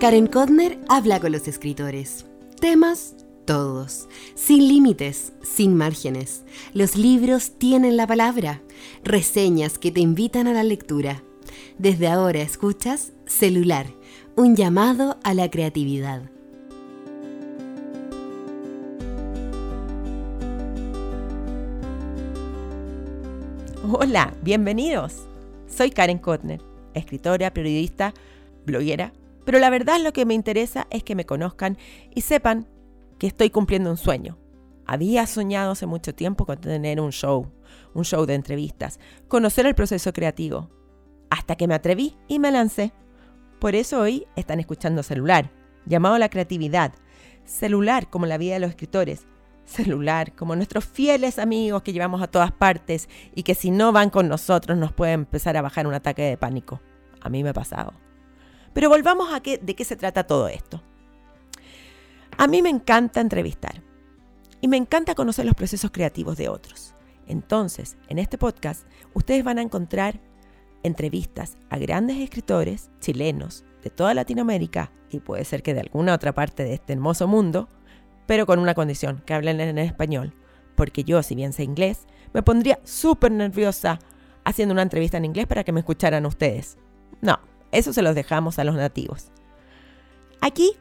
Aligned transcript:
Karen 0.00 0.28
Kodner 0.28 0.78
habla 0.88 1.18
con 1.18 1.32
los 1.32 1.48
escritores. 1.48 2.24
Temas 2.60 3.16
todos, 3.44 4.08
sin 4.36 4.68
límites, 4.68 5.32
sin 5.42 5.74
márgenes. 5.74 6.44
Los 6.72 6.94
libros 6.94 7.58
tienen 7.58 7.96
la 7.96 8.06
palabra, 8.06 8.62
reseñas 9.02 9.76
que 9.76 9.90
te 9.90 9.98
invitan 9.98 10.46
a 10.46 10.52
la 10.52 10.62
lectura. 10.62 11.24
Desde 11.78 12.06
ahora 12.06 12.42
escuchas 12.42 13.12
Celular, 13.26 13.86
un 14.36 14.54
llamado 14.54 15.18
a 15.24 15.34
la 15.34 15.50
creatividad. 15.50 16.22
Hola, 23.90 24.32
bienvenidos. 24.42 25.24
Soy 25.66 25.90
Karen 25.90 26.18
Kotner, 26.18 26.60
escritora, 26.94 27.52
periodista, 27.52 28.14
bloguera, 28.64 29.12
pero 29.48 29.60
la 29.60 29.70
verdad 29.70 29.98
lo 29.98 30.12
que 30.12 30.26
me 30.26 30.34
interesa 30.34 30.86
es 30.90 31.02
que 31.02 31.14
me 31.14 31.24
conozcan 31.24 31.78
y 32.14 32.20
sepan 32.20 32.68
que 33.18 33.28
estoy 33.28 33.48
cumpliendo 33.48 33.90
un 33.90 33.96
sueño. 33.96 34.36
Había 34.84 35.26
soñado 35.26 35.72
hace 35.72 35.86
mucho 35.86 36.14
tiempo 36.14 36.44
con 36.44 36.60
tener 36.60 37.00
un 37.00 37.12
show, 37.12 37.50
un 37.94 38.04
show 38.04 38.26
de 38.26 38.34
entrevistas, 38.34 39.00
conocer 39.26 39.64
el 39.64 39.74
proceso 39.74 40.12
creativo, 40.12 40.68
hasta 41.30 41.56
que 41.56 41.66
me 41.66 41.72
atreví 41.72 42.18
y 42.28 42.40
me 42.40 42.50
lancé. 42.50 42.92
Por 43.58 43.74
eso 43.74 44.00
hoy 44.00 44.26
están 44.36 44.60
escuchando 44.60 45.02
celular, 45.02 45.50
llamado 45.86 46.18
la 46.18 46.28
creatividad, 46.28 46.92
celular 47.46 48.10
como 48.10 48.26
la 48.26 48.36
vida 48.36 48.52
de 48.52 48.60
los 48.60 48.68
escritores, 48.68 49.26
celular 49.64 50.36
como 50.36 50.56
nuestros 50.56 50.84
fieles 50.84 51.38
amigos 51.38 51.80
que 51.80 51.94
llevamos 51.94 52.20
a 52.20 52.26
todas 52.30 52.52
partes 52.52 53.08
y 53.34 53.44
que 53.44 53.54
si 53.54 53.70
no 53.70 53.92
van 53.92 54.10
con 54.10 54.28
nosotros 54.28 54.76
nos 54.76 54.92
puede 54.92 55.12
empezar 55.12 55.56
a 55.56 55.62
bajar 55.62 55.86
un 55.86 55.94
ataque 55.94 56.20
de 56.20 56.36
pánico. 56.36 56.82
A 57.22 57.30
mí 57.30 57.42
me 57.42 57.48
ha 57.48 57.54
pasado. 57.54 57.94
Pero 58.78 58.90
volvamos 58.90 59.34
a 59.34 59.40
qué, 59.40 59.58
de 59.58 59.74
qué 59.74 59.84
se 59.84 59.96
trata 59.96 60.24
todo 60.24 60.46
esto. 60.46 60.80
A 62.36 62.46
mí 62.46 62.62
me 62.62 62.68
encanta 62.68 63.20
entrevistar 63.20 63.82
y 64.60 64.68
me 64.68 64.76
encanta 64.76 65.16
conocer 65.16 65.46
los 65.46 65.56
procesos 65.56 65.90
creativos 65.90 66.36
de 66.36 66.48
otros. 66.48 66.94
Entonces, 67.26 67.96
en 68.06 68.20
este 68.20 68.38
podcast, 68.38 68.86
ustedes 69.14 69.42
van 69.42 69.58
a 69.58 69.62
encontrar 69.62 70.20
entrevistas 70.84 71.56
a 71.70 71.78
grandes 71.78 72.18
escritores 72.18 72.92
chilenos 73.00 73.64
de 73.82 73.90
toda 73.90 74.14
Latinoamérica 74.14 74.92
y 75.10 75.18
puede 75.18 75.44
ser 75.44 75.64
que 75.64 75.74
de 75.74 75.80
alguna 75.80 76.14
otra 76.14 76.32
parte 76.32 76.62
de 76.62 76.74
este 76.74 76.92
hermoso 76.92 77.26
mundo, 77.26 77.68
pero 78.28 78.46
con 78.46 78.60
una 78.60 78.74
condición, 78.74 79.24
que 79.26 79.34
hablen 79.34 79.60
en 79.60 79.78
español, 79.78 80.36
porque 80.76 81.02
yo, 81.02 81.24
si 81.24 81.34
bien 81.34 81.52
sé 81.52 81.64
inglés, 81.64 82.06
me 82.32 82.44
pondría 82.44 82.78
súper 82.84 83.32
nerviosa 83.32 83.98
haciendo 84.44 84.72
una 84.72 84.82
entrevista 84.82 85.16
en 85.16 85.24
inglés 85.24 85.48
para 85.48 85.64
que 85.64 85.72
me 85.72 85.80
escucharan 85.80 86.26
ustedes. 86.26 86.78
No, 87.20 87.40
eso 87.72 87.92
se 87.92 88.02
los 88.02 88.14
dejamos 88.14 88.58
a 88.58 88.64
los 88.64 88.74
nativos. 88.74 89.30
Aquí 90.40 90.72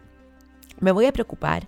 me 0.79 0.91
voy 0.91 1.05
a 1.05 1.13
preocupar 1.13 1.67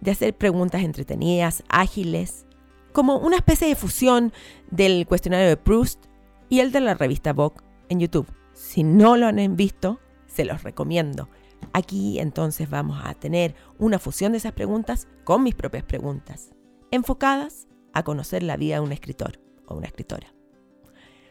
de 0.00 0.10
hacer 0.10 0.36
preguntas 0.36 0.82
entretenidas, 0.82 1.62
ágiles, 1.68 2.46
como 2.92 3.16
una 3.18 3.36
especie 3.36 3.68
de 3.68 3.76
fusión 3.76 4.32
del 4.70 5.06
cuestionario 5.06 5.48
de 5.48 5.56
Proust 5.56 6.04
y 6.48 6.60
el 6.60 6.72
de 6.72 6.80
la 6.80 6.94
revista 6.94 7.32
Vogue 7.32 7.56
en 7.88 8.00
YouTube. 8.00 8.26
Si 8.52 8.84
no 8.84 9.16
lo 9.16 9.26
han 9.26 9.56
visto, 9.56 10.00
se 10.26 10.44
los 10.44 10.62
recomiendo. 10.62 11.28
Aquí 11.72 12.18
entonces 12.18 12.68
vamos 12.68 13.00
a 13.02 13.14
tener 13.14 13.54
una 13.78 13.98
fusión 13.98 14.32
de 14.32 14.38
esas 14.38 14.52
preguntas 14.52 15.08
con 15.24 15.42
mis 15.42 15.54
propias 15.54 15.84
preguntas, 15.84 16.50
enfocadas 16.90 17.68
a 17.92 18.02
conocer 18.02 18.42
la 18.42 18.56
vida 18.56 18.76
de 18.76 18.80
un 18.80 18.92
escritor 18.92 19.40
o 19.66 19.76
una 19.76 19.86
escritora. 19.86 20.34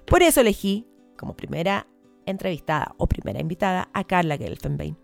Por 0.05 0.23
eso 0.23 0.41
elegí 0.41 0.87
como 1.17 1.35
primera 1.35 1.87
entrevistada 2.25 2.93
o 2.97 3.07
primera 3.07 3.39
invitada 3.39 3.89
a 3.93 4.03
Carla 4.03 4.37
Gelfenbein. 4.37 4.97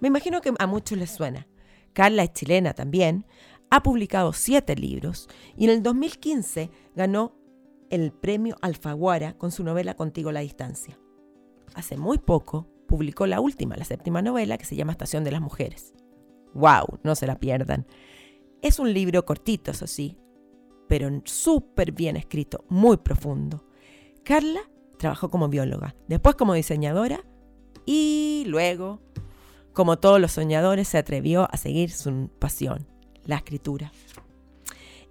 Me 0.00 0.08
imagino 0.08 0.40
que 0.40 0.52
a 0.58 0.66
muchos 0.66 0.98
les 0.98 1.10
suena. 1.10 1.46
Carla 1.92 2.24
es 2.24 2.32
chilena 2.32 2.72
también, 2.74 3.26
ha 3.70 3.82
publicado 3.82 4.32
siete 4.32 4.76
libros 4.76 5.28
y 5.56 5.64
en 5.64 5.70
el 5.70 5.82
2015 5.82 6.70
ganó 6.94 7.34
el 7.90 8.12
premio 8.12 8.56
Alfaguara 8.62 9.34
con 9.34 9.50
su 9.50 9.64
novela 9.64 9.94
Contigo 9.94 10.32
la 10.32 10.40
Distancia. 10.40 10.98
Hace 11.74 11.96
muy 11.96 12.18
poco 12.18 12.68
publicó 12.86 13.26
la 13.26 13.40
última, 13.40 13.76
la 13.76 13.84
séptima 13.84 14.22
novela 14.22 14.58
que 14.58 14.64
se 14.64 14.76
llama 14.76 14.92
Estación 14.92 15.24
de 15.24 15.30
las 15.30 15.40
Mujeres. 15.40 15.94
¡Wow! 16.54 17.00
No 17.02 17.14
se 17.14 17.26
la 17.26 17.38
pierdan. 17.38 17.86
Es 18.60 18.78
un 18.78 18.92
libro 18.92 19.24
cortito, 19.24 19.70
eso 19.70 19.86
sí, 19.86 20.18
pero 20.88 21.08
súper 21.24 21.92
bien 21.92 22.16
escrito, 22.16 22.64
muy 22.68 22.98
profundo. 22.98 23.64
Carla 24.24 24.60
trabajó 25.02 25.28
como 25.28 25.50
bióloga, 25.50 25.94
después 26.08 26.34
como 26.36 26.54
diseñadora 26.54 27.20
y 27.84 28.44
luego 28.46 29.00
como 29.72 29.98
todos 29.98 30.20
los 30.20 30.32
soñadores, 30.32 30.88
se 30.88 30.98
atrevió 30.98 31.48
a 31.50 31.56
seguir 31.56 31.90
su 31.90 32.28
pasión, 32.38 32.86
la 33.24 33.36
escritura. 33.36 33.90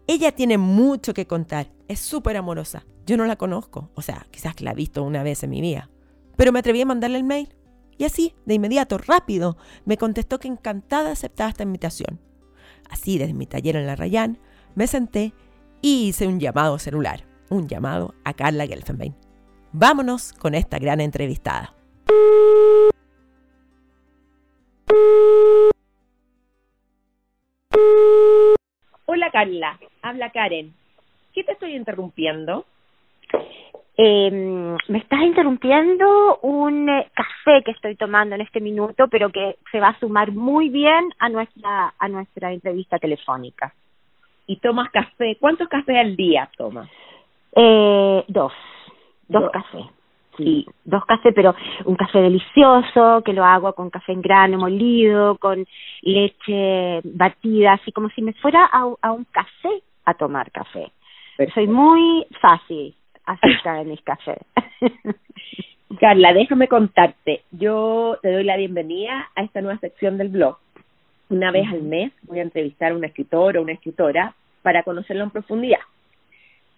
Ella 0.07 0.31
tiene 0.33 0.57
mucho 0.57 1.13
que 1.13 1.25
contar, 1.25 1.71
es 1.87 1.99
súper 1.99 2.37
amorosa. 2.37 2.85
Yo 3.05 3.17
no 3.17 3.25
la 3.25 3.37
conozco, 3.37 3.89
o 3.95 4.01
sea, 4.01 4.27
quizás 4.29 4.61
la 4.61 4.71
he 4.71 4.75
visto 4.75 5.03
una 5.03 5.23
vez 5.23 5.43
en 5.43 5.49
mi 5.49 5.61
vida, 5.61 5.89
pero 6.35 6.51
me 6.51 6.59
atreví 6.59 6.81
a 6.81 6.85
mandarle 6.85 7.17
el 7.17 7.23
mail. 7.23 7.55
Y 7.97 8.03
así, 8.03 8.35
de 8.45 8.55
inmediato, 8.55 8.97
rápido, 8.97 9.57
me 9.85 9.97
contestó 9.97 10.39
que 10.39 10.47
encantada 10.47 11.11
aceptaba 11.11 11.49
esta 11.49 11.63
invitación. 11.63 12.19
Así, 12.89 13.17
desde 13.17 13.33
mi 13.33 13.47
taller 13.47 13.75
en 13.75 13.87
la 13.87 13.95
Rayán, 13.95 14.39
me 14.75 14.87
senté 14.87 15.33
y 15.81 16.09
hice 16.09 16.27
un 16.27 16.39
llamado 16.39 16.77
celular, 16.77 17.25
un 17.49 17.67
llamado 17.67 18.13
a 18.23 18.33
Carla 18.33 18.67
Gelfenbein. 18.67 19.15
Vámonos 19.73 20.33
con 20.33 20.53
esta 20.53 20.79
gran 20.79 20.99
entrevistada. 20.99 21.73
Hola 29.05 29.31
Carla, 29.31 29.79
habla 30.01 30.29
Karen. 30.31 30.73
¿Qué 31.33 31.45
te 31.45 31.53
estoy 31.53 31.75
interrumpiendo? 31.75 32.65
Eh, 33.95 34.29
me 34.89 34.97
estás 34.97 35.21
interrumpiendo 35.21 36.39
un 36.41 36.89
eh, 36.89 37.09
café 37.13 37.63
que 37.63 37.71
estoy 37.71 37.95
tomando 37.95 38.35
en 38.35 38.41
este 38.41 38.59
minuto, 38.59 39.07
pero 39.07 39.29
que 39.29 39.55
se 39.71 39.79
va 39.79 39.89
a 39.89 39.99
sumar 39.99 40.33
muy 40.33 40.67
bien 40.67 41.13
a 41.19 41.29
nuestra 41.29 41.93
a 41.97 42.07
nuestra 42.09 42.51
entrevista 42.51 42.99
telefónica. 42.99 43.73
¿Y 44.47 44.57
tomas 44.57 44.89
café? 44.91 45.37
¿Cuántos 45.39 45.69
cafés 45.69 45.95
al 45.97 46.17
día 46.17 46.49
tomas? 46.57 46.89
Eh, 47.55 48.23
dos, 48.27 48.53
dos, 49.31 49.51
cafés 49.51 49.85
sí, 50.37 50.65
dos 50.83 51.05
cafés, 51.05 51.33
pero 51.35 51.55
un 51.85 51.95
café 51.95 52.19
delicioso, 52.19 53.21
que 53.23 53.33
lo 53.33 53.43
hago 53.43 53.73
con 53.73 53.89
café 53.89 54.11
en 54.13 54.21
grano 54.21 54.57
molido, 54.57 55.37
con 55.37 55.65
leche 56.01 57.01
batida, 57.03 57.73
así 57.73 57.91
como 57.91 58.09
si 58.09 58.21
me 58.21 58.33
fuera 58.33 58.65
a, 58.71 58.87
a 59.01 59.11
un 59.11 59.25
café 59.25 59.81
a 60.05 60.13
tomar 60.13 60.51
café. 60.51 60.91
Pero 61.37 61.51
Soy 61.53 61.67
muy 61.67 62.25
fácil 62.41 62.95
acerca 63.25 63.75
de 63.75 63.85
mis 63.85 64.01
cafés. 64.01 64.39
Carla, 65.99 66.33
déjame 66.33 66.67
contarte. 66.67 67.43
Yo 67.51 68.17
te 68.21 68.31
doy 68.31 68.43
la 68.43 68.57
bienvenida 68.57 69.29
a 69.35 69.43
esta 69.43 69.61
nueva 69.61 69.79
sección 69.79 70.17
del 70.17 70.29
blog. 70.29 70.57
Una 71.29 71.51
vez 71.51 71.67
al 71.69 71.83
mes 71.83 72.11
voy 72.23 72.39
a 72.39 72.43
entrevistar 72.43 72.91
a 72.91 72.95
un 72.95 73.03
escritor 73.03 73.57
o 73.57 73.61
una 73.61 73.73
escritora 73.73 74.33
para 74.61 74.83
conocerlo 74.83 75.23
en 75.23 75.31
profundidad. 75.31 75.79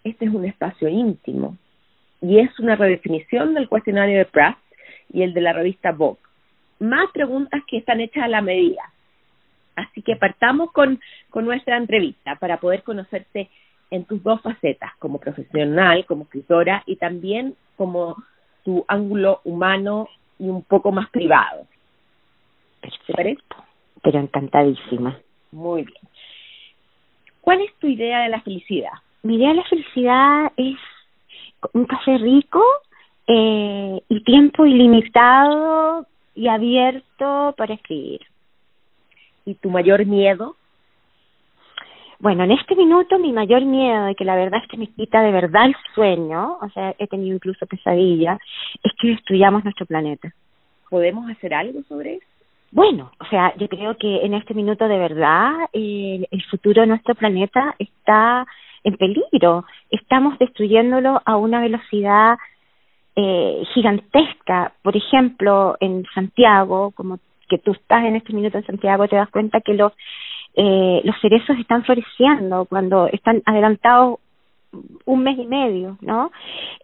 Este 0.04 0.26
es 0.26 0.34
un 0.34 0.44
espacio 0.44 0.88
íntimo, 0.88 1.56
y 2.20 2.38
es 2.38 2.58
una 2.58 2.76
redefinición 2.76 3.54
del 3.54 3.68
cuestionario 3.68 4.18
de 4.18 4.24
Pratt 4.24 4.58
y 5.12 5.22
el 5.22 5.34
de 5.34 5.40
la 5.40 5.52
revista 5.52 5.92
Vogue. 5.92 6.20
Más 6.80 7.10
preguntas 7.12 7.62
que 7.66 7.78
están 7.78 8.00
hechas 8.00 8.24
a 8.24 8.28
la 8.28 8.42
medida. 8.42 8.82
Así 9.76 10.02
que 10.02 10.16
partamos 10.16 10.72
con, 10.72 11.00
con 11.30 11.44
nuestra 11.44 11.76
entrevista 11.76 12.36
para 12.36 12.58
poder 12.58 12.82
conocerte 12.82 13.50
en 13.90 14.04
tus 14.04 14.22
dos 14.22 14.40
facetas, 14.40 14.92
como 14.98 15.18
profesional, 15.18 16.04
como 16.06 16.24
escritora 16.24 16.82
y 16.86 16.96
también 16.96 17.54
como 17.76 18.16
tu 18.64 18.84
ángulo 18.88 19.40
humano 19.44 20.08
y 20.38 20.48
un 20.48 20.62
poco 20.62 20.90
más 20.90 21.08
privado. 21.10 21.66
¿Te 23.06 23.12
parece? 23.12 23.42
Pero 24.02 24.18
encantadísima. 24.18 25.18
Muy 25.52 25.82
bien. 25.82 26.00
¿Cuál 27.40 27.60
es 27.60 27.74
tu 27.78 27.86
idea 27.86 28.22
de 28.22 28.30
la 28.30 28.40
felicidad? 28.40 28.92
Mi 29.22 29.36
idea 29.36 29.50
de 29.50 29.56
la 29.56 29.64
felicidad 29.64 30.52
es 30.56 30.76
un 31.72 31.86
café 31.86 32.18
rico 32.18 32.62
eh, 33.26 34.00
y 34.08 34.24
tiempo 34.24 34.66
ilimitado 34.66 36.06
y 36.34 36.48
abierto 36.48 37.54
para 37.56 37.74
escribir. 37.74 38.20
¿Y 39.44 39.54
tu 39.54 39.70
mayor 39.70 40.04
miedo? 40.06 40.56
Bueno, 42.18 42.44
en 42.44 42.52
este 42.52 42.74
minuto 42.74 43.18
mi 43.18 43.32
mayor 43.32 43.64
miedo, 43.64 44.06
de 44.06 44.14
que 44.14 44.24
la 44.24 44.36
verdad 44.36 44.60
es 44.62 44.68
que 44.68 44.78
me 44.78 44.86
quita 44.86 45.20
de 45.20 45.32
verdad 45.32 45.66
el 45.66 45.76
sueño, 45.94 46.58
o 46.60 46.68
sea, 46.70 46.94
he 46.98 47.06
tenido 47.06 47.34
incluso 47.34 47.66
pesadilla, 47.66 48.38
es 48.82 48.92
que 48.98 49.08
destruyamos 49.08 49.64
nuestro 49.64 49.84
planeta. 49.84 50.32
¿Podemos 50.88 51.28
hacer 51.30 51.52
algo 51.52 51.82
sobre 51.88 52.14
eso? 52.14 52.26
Bueno, 52.70 53.12
o 53.20 53.24
sea, 53.26 53.54
yo 53.56 53.68
creo 53.68 53.96
que 53.96 54.24
en 54.24 54.34
este 54.34 54.54
minuto 54.54 54.88
de 54.88 54.98
verdad 54.98 55.52
eh, 55.72 56.26
el 56.30 56.42
futuro 56.46 56.80
de 56.80 56.88
nuestro 56.88 57.14
planeta 57.14 57.74
está 57.78 58.46
en 58.84 58.96
peligro. 58.96 59.64
Estamos 59.90 60.38
destruyéndolo 60.38 61.20
a 61.24 61.36
una 61.36 61.60
velocidad 61.60 62.36
eh, 63.16 63.62
gigantesca. 63.74 64.72
Por 64.82 64.96
ejemplo, 64.96 65.76
en 65.80 66.04
Santiago, 66.14 66.92
como 66.92 67.18
que 67.48 67.58
tú 67.58 67.72
estás 67.72 68.04
en 68.04 68.16
este 68.16 68.32
minuto 68.32 68.58
en 68.58 68.66
Santiago 68.66 69.06
te 69.08 69.16
das 69.16 69.30
cuenta 69.30 69.60
que 69.60 69.74
los 69.74 69.92
eh, 70.56 71.00
los 71.04 71.16
cerezos 71.20 71.58
están 71.58 71.82
floreciendo 71.82 72.64
cuando 72.66 73.08
están 73.08 73.42
adelantados 73.44 74.20
un 75.04 75.22
mes 75.22 75.38
y 75.38 75.46
medio, 75.46 75.98
¿no? 76.00 76.30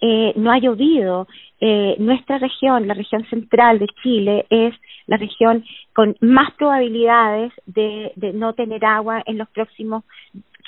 Eh, 0.01 0.33
no 0.37 0.51
ha 0.51 0.59
llovido. 0.59 1.27
Eh, 1.61 1.97
nuestra 1.99 2.39
región, 2.39 2.89
la 2.89 2.95
región 2.95 3.25
central 3.27 3.79
de 3.79 3.87
Chile, 4.03 4.47
es 4.51 4.75
la 5.07 5.17
región 5.17 5.65
con 5.95 6.17
más 6.21 6.53
probabilidades 6.55 7.53
de, 7.67 8.13
de 8.17 8.33
no 8.33 8.55
tener 8.55 8.85
agua 8.85 9.23
en 9.27 9.39
los 9.39 9.49
próximos 9.51 10.05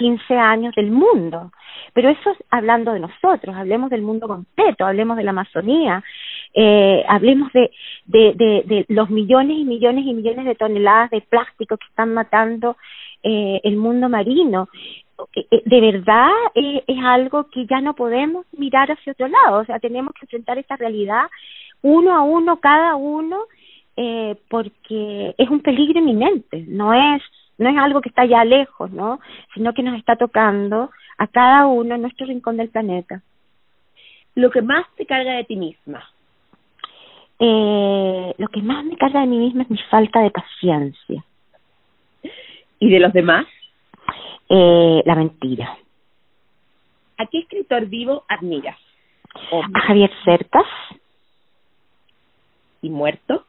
15 0.03 0.35
años 0.35 0.75
del 0.75 0.91
mundo. 0.91 1.53
Pero 1.95 2.09
eso 2.11 2.31
es 2.31 2.39
hablando 2.51 2.93
de 2.93 3.01
nosotros, 3.01 3.55
hablemos 3.55 3.89
del 3.91 4.03
mundo 4.03 4.27
completo, 4.27 4.85
hablemos 4.85 5.17
de 5.17 5.25
la 5.25 5.31
Amazonía, 5.31 6.03
eh, 6.55 7.05
hablemos 7.09 7.53
de, 7.53 7.71
de, 8.07 8.85
los 8.89 9.11
millones 9.11 9.59
y 9.59 9.65
millones 9.65 10.05
y 10.07 10.15
millones 10.15 10.45
de 10.45 10.55
toneladas 10.55 11.11
de 11.11 11.21
plástico 11.21 11.77
que 11.77 11.87
están 11.89 12.13
matando 12.15 12.77
eh, 13.23 13.61
el 13.63 13.77
mundo 13.77 14.09
marino. 14.09 14.69
Eh, 15.37 15.47
eh, 15.51 15.63
de 15.65 15.81
verdad 15.81 16.31
eh, 16.55 16.83
es 16.87 16.99
algo 17.05 17.49
que 17.51 17.65
ya 17.67 17.81
no 17.81 17.95
podemos 17.95 18.45
mirar 18.59 18.91
hacia 18.91 19.13
otro 19.13 19.29
lado, 19.29 19.61
o 19.61 19.65
sea, 19.65 19.79
tenemos 19.79 20.13
que 20.15 20.25
enfrentar 20.25 20.59
esta 20.59 20.77
realidad 20.77 21.27
uno 21.83 22.15
a 22.15 22.23
uno, 22.23 22.59
cada 22.59 22.97
uno, 22.97 23.45
eh, 23.97 24.37
porque 24.49 25.35
es 25.37 25.51
un 25.51 25.61
peligro 25.61 25.99
inminente, 26.01 26.65
no 26.69 26.95
es 26.95 27.23
no 27.59 27.69
es 27.69 27.77
algo 27.77 28.01
que 28.01 28.09
está 28.09 28.25
ya 28.25 28.45
lejos, 28.45 28.91
¿no? 28.91 29.21
Sino 29.55 29.73
que 29.73 29.83
nos 29.83 29.99
está 29.99 30.17
tocando 30.17 30.91
a 31.19 31.27
cada 31.27 31.67
uno 31.67 31.95
en 31.95 32.03
nuestro 32.03 32.27
rincón 32.27 32.57
del 32.57 32.71
planeta. 32.71 33.23
Lo 34.35 34.51
que 34.51 34.63
más 34.63 34.87
te 34.97 35.07
carga 35.07 35.35
de 35.35 35.45
ti 35.45 35.57
misma. 35.57 36.03
Eh, 37.39 38.35
lo 38.39 38.49
que 38.49 38.63
más 38.63 38.85
me 38.85 38.97
carga 38.97 39.21
de 39.21 39.27
mí 39.27 39.39
misma 39.39 39.65
es 39.65 39.71
mi 39.71 39.79
falta 39.91 40.21
de 40.21 40.31
paciencia. 40.31 41.25
¿Y 42.79 42.91
de 42.91 43.01
los 43.01 43.13
demás? 43.13 43.47
Eh, 44.49 45.03
la 45.05 45.15
mentira. 45.15 45.77
¿A 47.19 47.27
qué 47.27 47.39
escritor 47.39 47.87
vivo 47.87 48.25
admiras? 48.29 48.79
A 49.75 49.81
Javier 49.81 50.11
Cercas. 50.25 50.67
¿Y 52.81 52.91
muerto? 52.91 53.45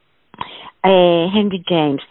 Eh, 0.84 1.30
Henry 1.34 1.64
James. 1.68 2.02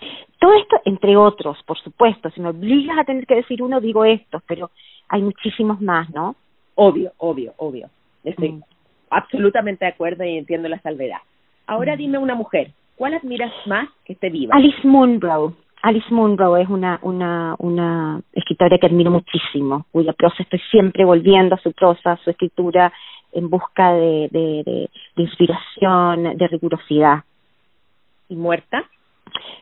Todo 0.43 0.55
esto, 0.55 0.81
entre 0.85 1.17
otros, 1.17 1.57
por 1.65 1.79
supuesto. 1.79 2.29
Si 2.31 2.41
me 2.41 2.49
obligas 2.49 2.99
a 2.99 3.05
tener 3.05 3.29
que 3.29 3.37
decir 3.37 3.63
uno, 3.63 3.81
digo 3.81 4.05
estos, 4.05 4.43
pero 4.45 4.73
hay 5.09 5.23
muchísimos 5.23 5.81
más, 5.81 6.11
¿no? 6.11 6.35
Obvio, 6.75 7.13
obvio, 7.19 7.55
obvio. 7.59 7.89
Estoy 8.25 8.51
mm. 8.51 8.63
absolutamente 9.11 9.85
de 9.85 9.93
acuerdo 9.93 10.25
y 10.25 10.37
entiendo 10.37 10.69
la 10.69 10.81
salvedad. 10.81 11.19
Ahora 11.69 11.95
mm. 11.95 11.99
dime 11.99 12.19
una 12.19 12.35
mujer, 12.35 12.73
¿cuál 12.97 13.15
admiras 13.15 13.53
más 13.67 13.89
que 14.05 14.15
esté 14.15 14.31
viva? 14.31 14.57
Alice 14.57 14.85
Munro. 14.85 15.55
Alice 15.81 16.13
Munro 16.13 16.57
es 16.57 16.69
una, 16.69 16.99
una, 17.03 17.55
una 17.61 18.21
escritora 18.33 18.79
que 18.79 18.87
admiro 18.87 19.13
muchísimo, 19.13 19.87
cuya 19.93 20.13
prosa 20.13 20.43
estoy 20.43 20.61
siempre 20.73 21.05
volviendo 21.05 21.55
a 21.55 21.59
su 21.59 21.71
prosa, 21.71 22.13
a 22.13 22.17
su 22.17 22.31
escritura, 22.31 22.93
en 23.31 23.49
busca 23.49 23.93
de, 23.93 24.29
de, 24.33 24.63
de, 24.67 24.91
de 25.15 25.23
inspiración, 25.23 26.37
de 26.37 26.49
rigurosidad. 26.49 27.23
¿Y 28.29 28.35
muerta? 28.35 28.85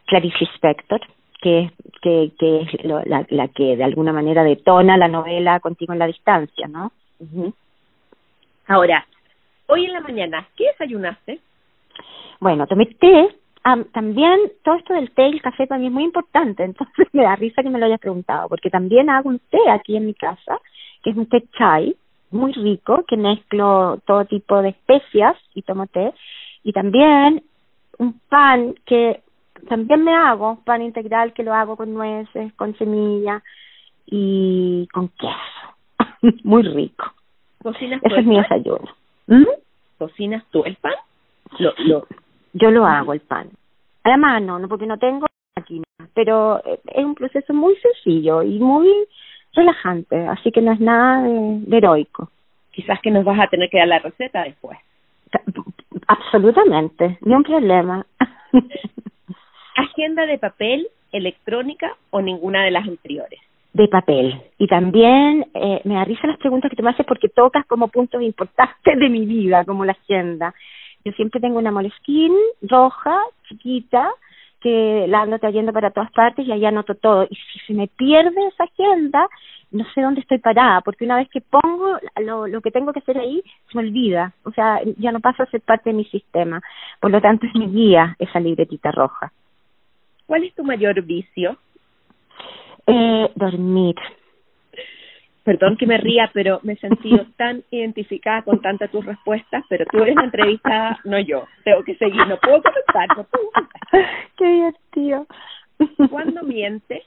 Clarice 0.07 0.39
Lispector, 0.41 1.01
que, 1.41 1.71
que, 2.03 2.33
que 2.39 2.61
es 2.63 2.85
lo, 2.85 3.03
la, 3.05 3.27
la 3.31 3.49
que 3.49 3.77
de 3.77 3.85
alguna 3.85 4.13
manera 4.13 4.45
detona 4.45 4.97
la 4.97 5.09
novela 5.09 5.61
Contigo 5.61 5.93
en 5.93 5.99
la 5.99 6.07
distancia, 6.07 6.69
¿no? 6.69 6.93
Uh 7.19 7.27
-huh. 7.27 7.53
Ahora, 8.67 9.07
hoy 9.67 9.87
en 9.87 9.93
la 9.93 10.01
mañana, 10.01 10.47
¿qué 10.57 10.65
desayunaste? 10.67 11.41
Bueno, 12.41 12.67
tomé 12.67 12.87
té. 12.87 13.35
Um, 13.63 13.85
también 13.93 14.41
todo 14.65 14.77
esto 14.77 14.95
del 14.95 15.11
té 15.11 15.29
y 15.29 15.33
el 15.33 15.43
café 15.43 15.67
para 15.67 15.79
mí 15.79 15.89
es 15.89 15.93
muy 15.93 16.05
importante, 16.05 16.65
entonces 16.71 17.09
me 17.13 17.25
da 17.25 17.37
risa 17.37 17.63
que 17.63 17.69
me 17.69 17.79
lo 17.79 17.87
hayas 17.87 18.01
preguntado, 18.01 18.49
porque 18.49 18.71
también 18.71 19.11
hago 19.11 19.29
un 19.29 19.39
té 19.39 19.59
aquí 19.71 19.97
en 19.97 20.07
mi 20.07 20.15
casa, 20.15 20.59
que 21.03 21.11
es 21.11 21.17
un 21.17 21.27
té 21.27 21.43
chai, 21.59 21.95
muy 22.31 22.53
rico, 22.53 23.05
que 23.07 23.17
mezclo 23.17 23.99
todo 24.07 24.25
tipo 24.25 24.63
de 24.63 24.71
especias 24.71 25.37
y 25.55 25.63
tomo 25.63 25.87
té, 25.89 26.13
y 26.63 26.73
también 26.73 27.43
un 27.99 28.19
pan 28.29 28.75
que 28.87 29.21
también 29.69 30.05
me 30.05 30.15
hago, 30.15 30.61
pan 30.65 30.83
integral 30.83 31.33
que 31.33 31.43
lo 31.43 31.55
hago 31.55 31.77
con 31.77 31.95
nueces, 31.95 32.53
con 32.55 32.77
semilla 32.77 33.43
y 34.07 34.89
con 34.93 35.09
queso, 35.09 36.37
muy 36.45 36.63
rico. 36.63 37.13
¿Cocinas 37.63 38.01
Ese 38.03 38.21
es 38.21 38.27
mi 38.27 38.39
desayuno. 38.39 38.89
¿Mm? 39.27 39.45
¿Cocinas 39.99 40.45
tú 40.51 40.65
el 40.65 40.77
pan? 40.77 40.95
Lo, 41.59 41.73
lo... 41.79 42.07
Yo 42.53 42.71
lo 42.71 42.87
hago 42.87 43.13
el 43.13 43.21
pan. 43.21 43.51
Además, 44.03 44.43
no, 44.43 44.59
no 44.59 44.69
porque 44.69 44.87
no 44.87 44.99
tengo 44.99 45.27
máquina, 45.57 45.85
pero 46.15 46.63
es 46.65 47.05
un 47.05 47.15
proceso 47.15 47.53
muy 47.53 47.77
sencillo 47.77 48.43
y 48.43 48.59
muy 48.59 48.89
relajante, 49.53 50.27
así 50.29 50.51
que 50.51 50.63
no 50.63 50.73
es 50.73 50.81
nada 50.81 51.23
de, 51.23 51.61
de 51.67 51.77
heroico. 51.77 52.31
Quizás 52.73 53.01
que 53.01 53.11
nos 53.11 53.25
vas 53.25 53.39
a 53.41 53.49
tener 53.49 53.69
que 53.69 53.79
dar 53.79 53.89
la 53.89 53.99
receta 53.99 54.43
después. 54.45 54.79
Absolutamente, 56.07 57.19
ni 57.21 57.35
un 57.35 57.43
problema. 57.43 58.07
¿Agenda 59.81 60.27
de 60.27 60.39
papel, 60.39 60.89
electrónica 61.11 61.97
o 62.11 62.21
ninguna 62.21 62.63
de 62.65 62.71
las 62.71 62.87
anteriores? 62.87 63.41
De 63.73 63.89
papel. 63.89 64.39
Y 64.59 64.67
también 64.67 65.47
eh, 65.55 65.81
me 65.85 65.95
da 65.95 66.05
risa 66.05 66.27
las 66.27 66.37
preguntas 66.37 66.71
que 66.71 66.77
tú 66.77 66.83
me 66.83 66.91
haces 66.91 67.07
porque 67.07 67.31
tocas 67.31 67.65
como 67.67 67.89
puntos 67.89 68.21
importantes 68.21 68.99
de 68.99 69.09
mi 69.09 69.25
vida, 69.25 69.65
como 69.65 69.87
la 69.87 69.93
agenda. 69.93 70.55
Yo 71.03 71.13
siempre 71.13 71.41
tengo 71.41 71.59
una 71.59 71.71
moleskin 71.71 72.35
roja, 72.61 73.23
chiquita, 73.49 74.11
que 74.61 75.07
la 75.09 75.23
ando 75.23 75.39
trayendo 75.39 75.73
para 75.73 75.93
todas 75.93 76.13
partes 76.13 76.47
y 76.47 76.53
ahí 76.53 76.67
anoto 76.67 76.95
todo. 76.95 77.25
Y 77.31 77.37
si 77.37 77.59
se 77.67 77.73
me 77.73 77.89
pierde 77.89 78.49
esa 78.49 78.65
agenda, 78.65 79.27
no 79.71 79.85
sé 79.95 80.03
dónde 80.03 80.21
estoy 80.21 80.41
parada, 80.41 80.83
porque 80.83 81.07
una 81.07 81.17
vez 81.17 81.31
que 81.31 81.41
pongo 81.41 81.97
lo, 82.19 82.61
que 82.61 82.71
tengo 82.71 82.93
que 82.93 82.99
hacer 82.99 83.17
ahí, 83.17 83.43
se 83.71 83.79
me 83.79 83.85
olvida. 83.85 84.35
O 84.45 84.51
sea, 84.51 84.81
ya 84.99 85.11
no 85.11 85.21
pasa 85.21 85.45
a 85.45 85.51
ser 85.51 85.63
parte 85.63 85.89
de 85.89 85.97
mi 85.97 86.05
sistema. 86.05 86.61
Por 87.01 87.11
lo 87.11 87.23
tanto, 87.23 87.47
es 87.47 87.55
mi 87.55 87.69
guía 87.69 88.15
esa 88.19 88.41
libretita 88.41 88.91
roja. 88.91 89.33
¿Cuál 90.31 90.45
es 90.45 90.55
tu 90.55 90.63
mayor 90.63 91.03
vicio? 91.03 91.57
Eh, 92.87 93.29
dormir. 93.35 93.97
Perdón 95.43 95.77
que 95.77 95.89
me 95.89 95.99
ría, 95.99 96.31
pero 96.33 96.61
me 96.63 96.75
he 96.75 96.77
sentido 96.77 97.27
tan 97.37 97.65
identificada 97.73 98.43
con 98.43 98.63
tantas 98.63 98.93
tus 98.93 99.05
respuestas, 99.05 99.65
pero 99.69 99.87
tú 99.87 99.99
eres 99.99 100.15
la 100.15 100.27
entrevistada, 100.27 101.01
no 101.03 101.19
yo. 101.19 101.49
Tengo 101.65 101.83
que 101.83 101.97
seguir, 101.97 102.25
no 102.29 102.39
puedo 102.39 102.63
contestar, 102.63 103.09
no 103.17 103.25
puedo 103.25 103.51
contestar. 103.51 104.09
Qué 104.39 104.45
divertido. 104.45 105.27
¿Cuándo 106.11 106.45
mientes? 106.45 107.03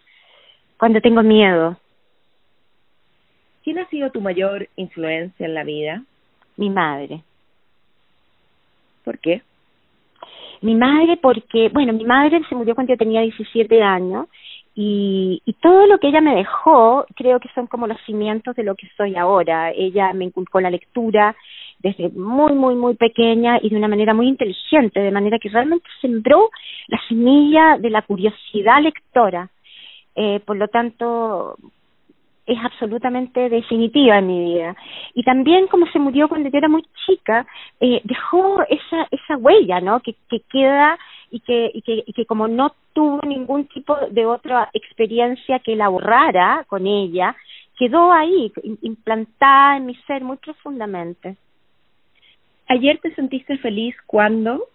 Cuando 0.78 1.00
tengo 1.00 1.24
miedo. 1.24 1.78
¿Quién 3.64 3.80
ha 3.80 3.88
sido 3.88 4.12
tu 4.12 4.20
mayor 4.20 4.68
influencia 4.76 5.46
en 5.46 5.54
la 5.54 5.64
vida? 5.64 6.04
Mi 6.58 6.70
madre. 6.70 7.24
¿Por 9.06 9.18
qué? 9.20 9.44
Mi 10.64 10.76
madre 10.76 11.18
porque, 11.18 11.70
bueno, 11.74 11.92
mi 11.92 12.06
madre 12.06 12.42
se 12.48 12.56
murió 12.56 12.74
cuando 12.74 12.94
yo 12.94 12.98
tenía 12.98 13.20
17 13.20 13.84
años 13.84 14.28
y, 14.74 15.42
y 15.46 15.54
todo 15.54 15.86
lo 15.88 15.98
que 16.00 16.08
ella 16.08 16.22
me 16.22 16.36
dejó 16.36 17.06
creo 17.16 17.42
que 17.42 17.50
son 17.54 17.68
como 17.68 17.86
los 17.86 18.00
cimientos 18.06 18.56
de 18.56 18.64
lo 18.64 18.74
que 18.76 18.88
soy 18.96 19.18
ahora. 19.18 19.72
Ella 19.72 20.14
me 20.14 20.24
inculcó 20.24 20.62
la 20.62 20.70
lectura 20.70 21.36
desde 21.80 22.08
muy, 22.12 22.54
muy, 22.54 22.76
muy 22.76 22.96
pequeña 22.96 23.60
y 23.62 23.70
de 23.70 23.76
una 23.76 23.90
manera 23.90 24.14
muy 24.14 24.30
inteligente, 24.30 25.02
de 25.02 25.12
manera 25.12 25.38
que 25.38 25.50
realmente 25.50 25.86
sembró 26.00 26.50
la 26.88 27.00
semilla 27.10 27.78
de 27.78 27.90
la 27.90 28.02
curiosidad 28.04 28.82
lectora. 28.82 29.50
Eh, 30.16 30.40
por 30.46 30.56
lo 30.56 30.70
tanto, 30.70 31.58
es 32.46 32.58
absolutamente 32.64 33.50
definitiva 33.50 34.18
en 34.18 34.28
mi 34.28 34.54
vida. 34.54 34.76
Y 35.14 35.24
también 35.24 35.68
como 35.68 35.86
se 35.88 36.00
murió 36.00 36.28
cuando 36.28 36.50
yo 36.50 36.58
era 36.58 36.68
muy 36.68 36.84
chica, 37.06 37.46
eh, 37.80 38.02
dejó 38.04 38.62
esa 38.70 39.08
esa 39.12 39.38
huella, 39.38 39.80
¿no? 39.80 40.00
Que, 40.02 40.16
que 40.30 40.42
queda 40.52 40.98
y 41.32 41.40
que, 41.40 41.72
y 41.74 41.82
que 41.82 42.04
y 42.06 42.14
que 42.14 42.26
como 42.26 42.48
no 42.48 42.74
tuvo 42.94 43.20
ningún 43.26 43.66
tipo 43.68 43.96
de 44.12 44.26
otra 44.26 44.70
experiencia 44.74 45.60
que 45.60 45.76
la 45.76 45.90
borrara 45.90 46.66
con 46.68 46.86
ella, 46.86 47.36
quedó 47.78 48.12
ahí 48.12 48.52
implantada 48.82 49.78
en 49.78 49.86
mi 49.86 49.96
ser 50.08 50.24
muy 50.24 50.38
profundamente. 50.38 51.38
Ayer 52.68 53.00
te 53.00 53.14
sentiste 53.16 53.58
feliz 53.58 53.96
cuando 54.06 54.68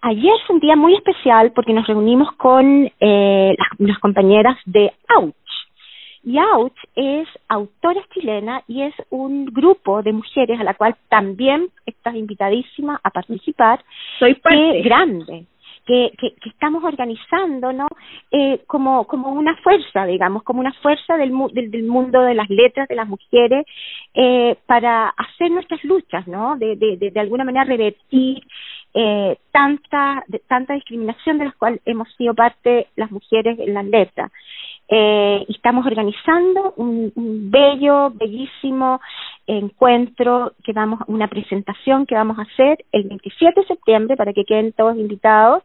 Ayer 0.00 0.32
fue 0.46 0.54
un 0.54 0.60
día 0.60 0.74
muy 0.74 0.94
especial 0.94 1.52
porque 1.52 1.72
nos 1.72 1.86
reunimos 1.86 2.32
con 2.32 2.90
eh, 2.98 3.54
las, 3.56 3.68
las 3.78 3.98
compañeras 3.98 4.56
de 4.64 4.92
Ouch. 5.16 5.34
Y 6.24 6.38
Ouch 6.38 6.76
es 6.94 7.28
autora 7.48 8.00
chilena 8.14 8.62
y 8.68 8.82
es 8.82 8.94
un 9.10 9.46
grupo 9.46 10.02
de 10.02 10.12
mujeres 10.12 10.60
a 10.60 10.64
la 10.64 10.74
cual 10.74 10.96
también 11.08 11.68
estás 11.84 12.14
invitadísima 12.14 13.00
a 13.02 13.10
participar. 13.10 13.84
Soy 14.18 14.34
parte. 14.34 14.56
Que 14.56 14.82
grande. 14.82 15.46
Que, 15.84 16.12
que, 16.16 16.34
que 16.36 16.48
estamos 16.48 16.84
organizando 16.84 17.72
no 17.72 17.88
eh, 18.30 18.60
como 18.68 19.04
como 19.08 19.32
una 19.32 19.56
fuerza 19.64 20.04
digamos 20.06 20.44
como 20.44 20.60
una 20.60 20.72
fuerza 20.74 21.16
del, 21.16 21.32
del, 21.52 21.72
del 21.72 21.82
mundo 21.82 22.22
de 22.22 22.34
las 22.34 22.48
letras 22.48 22.86
de 22.86 22.94
las 22.94 23.08
mujeres 23.08 23.66
eh, 24.14 24.54
para 24.64 25.08
hacer 25.08 25.50
nuestras 25.50 25.82
luchas 25.82 26.28
no 26.28 26.56
de, 26.56 26.76
de, 26.76 26.98
de, 26.98 27.10
de 27.10 27.20
alguna 27.20 27.42
manera 27.42 27.64
revertir 27.64 28.44
eh, 28.94 29.38
tanta, 29.50 30.22
de, 30.28 30.38
tanta 30.40 30.74
discriminación 30.74 31.38
de 31.38 31.46
la 31.46 31.52
cual 31.52 31.80
hemos 31.86 32.12
sido 32.16 32.34
parte 32.34 32.88
las 32.96 33.10
mujeres 33.10 33.58
en 33.58 33.72
las 33.74 33.86
letras. 33.86 34.30
Eh, 34.94 35.46
estamos 35.48 35.86
organizando 35.86 36.74
un, 36.76 37.10
un, 37.14 37.50
bello, 37.50 38.10
bellísimo 38.10 39.00
encuentro 39.46 40.52
que 40.62 40.74
vamos, 40.74 41.00
una 41.06 41.28
presentación 41.28 42.04
que 42.04 42.14
vamos 42.14 42.38
a 42.38 42.42
hacer 42.42 42.84
el 42.92 43.04
27 43.04 43.58
de 43.58 43.66
septiembre 43.66 44.18
para 44.18 44.34
que 44.34 44.44
queden 44.44 44.72
todos 44.72 44.94
invitados 44.98 45.62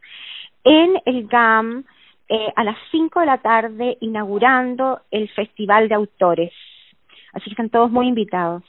en 0.64 1.02
el 1.04 1.28
GAM 1.28 1.84
eh, 2.30 2.54
a 2.56 2.64
las 2.64 2.78
5 2.92 3.20
de 3.20 3.26
la 3.26 3.40
tarde 3.40 3.98
inaugurando 4.00 5.02
el 5.12 5.28
Festival 5.28 5.90
de 5.90 5.96
Autores. 5.96 6.54
Así 7.34 7.46
que 7.46 7.52
están 7.52 7.70
todos 7.70 7.92
muy 7.92 8.08
invitados. 8.08 8.64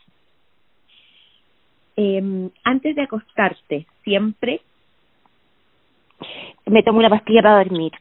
Eh, 1.97 2.51
antes 2.65 2.97
de 2.97 3.03
acostarte, 3.03 3.87
siempre 4.03 4.61
me 6.67 6.83
tomo 6.83 6.99
una 6.99 7.11
pastilla 7.11 7.43
para 7.43 7.59
dormir. 7.59 7.93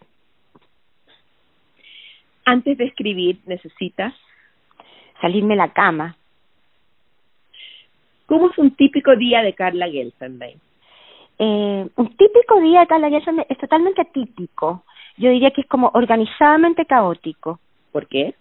Antes 2.48 2.78
de 2.78 2.86
escribir, 2.86 3.40
necesitas 3.46 4.14
salirme 5.20 5.56
de 5.56 5.58
la 5.58 5.74
cama. 5.74 6.16
¿Cómo 8.26 8.50
es 8.50 8.58
un 8.58 8.72
típico 8.72 9.18
día 9.18 9.42
de 9.42 9.54
Carla 9.54 9.90
Gelsenbein? 9.90 10.58
Eh, 11.40 11.90
un 11.94 12.16
típico 12.16 12.62
día 12.62 12.80
de 12.80 12.88
Carla 12.88 13.10
Gelsenbein 13.10 13.48
es 13.50 13.58
totalmente 13.58 14.00
atípico. 14.00 14.86
Yo 15.18 15.30
diría 15.30 15.52
que 15.52 15.60
es 15.60 15.68
como 15.68 15.92
organizadamente 15.94 16.86
caótico. 16.86 17.60
¿Por 17.92 18.08
qué? 18.08 18.34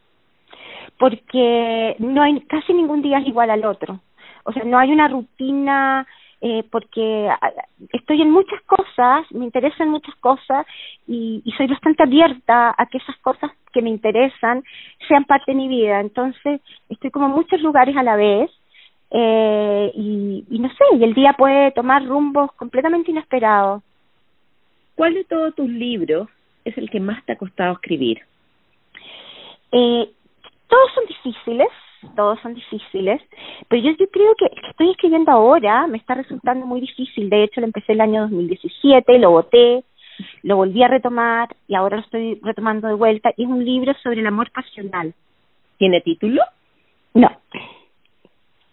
Porque 1.00 1.96
no 1.98 2.22
hay 2.22 2.40
casi 2.42 2.75
ningún 2.75 3.02
día 3.02 3.18
es 3.18 3.26
igual 3.26 3.50
al 3.50 3.64
otro. 3.64 3.98
O 4.44 4.52
sea, 4.52 4.62
no 4.62 4.78
hay 4.78 4.92
una 4.92 5.08
rutina 5.08 6.06
eh, 6.40 6.64
porque 6.70 7.28
estoy 7.92 8.22
en 8.22 8.30
muchas 8.30 8.60
cosas, 8.62 9.30
me 9.32 9.44
interesan 9.44 9.88
muchas 9.88 10.14
cosas 10.16 10.66
y, 11.06 11.42
y 11.44 11.52
soy 11.52 11.66
bastante 11.66 12.02
abierta 12.02 12.74
a 12.76 12.86
que 12.86 12.98
esas 12.98 13.16
cosas 13.18 13.50
que 13.72 13.82
me 13.82 13.90
interesan 13.90 14.62
sean 15.08 15.24
parte 15.24 15.52
de 15.52 15.56
mi 15.56 15.68
vida. 15.68 16.00
Entonces, 16.00 16.60
estoy 16.88 17.10
como 17.10 17.26
en 17.26 17.32
muchos 17.32 17.60
lugares 17.60 17.96
a 17.96 18.02
la 18.02 18.16
vez 18.16 18.50
eh, 19.10 19.92
y, 19.94 20.44
y 20.50 20.58
no 20.58 20.68
sé, 20.68 20.84
y 20.98 21.04
el 21.04 21.14
día 21.14 21.32
puede 21.34 21.70
tomar 21.72 22.04
rumbos 22.04 22.52
completamente 22.52 23.10
inesperados. 23.10 23.82
¿Cuál 24.94 25.14
de 25.14 25.24
todos 25.24 25.54
tus 25.54 25.68
libros 25.68 26.28
es 26.64 26.76
el 26.78 26.90
que 26.90 27.00
más 27.00 27.24
te 27.24 27.32
ha 27.32 27.36
costado 27.36 27.74
escribir? 27.74 28.20
Eh, 29.72 30.10
todos 30.68 30.92
son 30.94 31.06
difíciles, 31.06 31.68
todos 32.14 32.38
son 32.40 32.54
difíciles, 32.54 33.20
pero 33.68 33.82
yo, 33.82 33.90
yo 33.98 34.08
creo 34.10 34.34
que 34.36 34.46
el 34.46 34.60
que 34.60 34.70
estoy 34.70 34.90
escribiendo 34.90 35.32
ahora 35.32 35.86
me 35.86 35.98
está 35.98 36.14
resultando 36.14 36.66
muy 36.66 36.80
difícil. 36.80 37.28
De 37.30 37.44
hecho, 37.44 37.60
lo 37.60 37.66
empecé 37.66 37.92
el 37.92 38.00
año 38.00 38.22
2017, 38.22 39.18
lo 39.18 39.30
boté, 39.30 39.84
lo 40.42 40.56
volví 40.56 40.82
a 40.82 40.88
retomar 40.88 41.48
y 41.68 41.75
ahora 41.75 41.96
lo 41.96 42.02
estoy 42.02 42.40
retomando 42.42 42.88
de 42.88 42.94
vuelta. 42.94 43.32
Y 43.36 43.44
es 43.44 43.48
un 43.48 43.64
libro 43.64 43.94
sobre 44.02 44.20
el 44.20 44.26
amor 44.26 44.50
pasional. 44.50 45.14
¿Tiene 45.78 46.00
título? 46.00 46.42
No. 47.14 47.30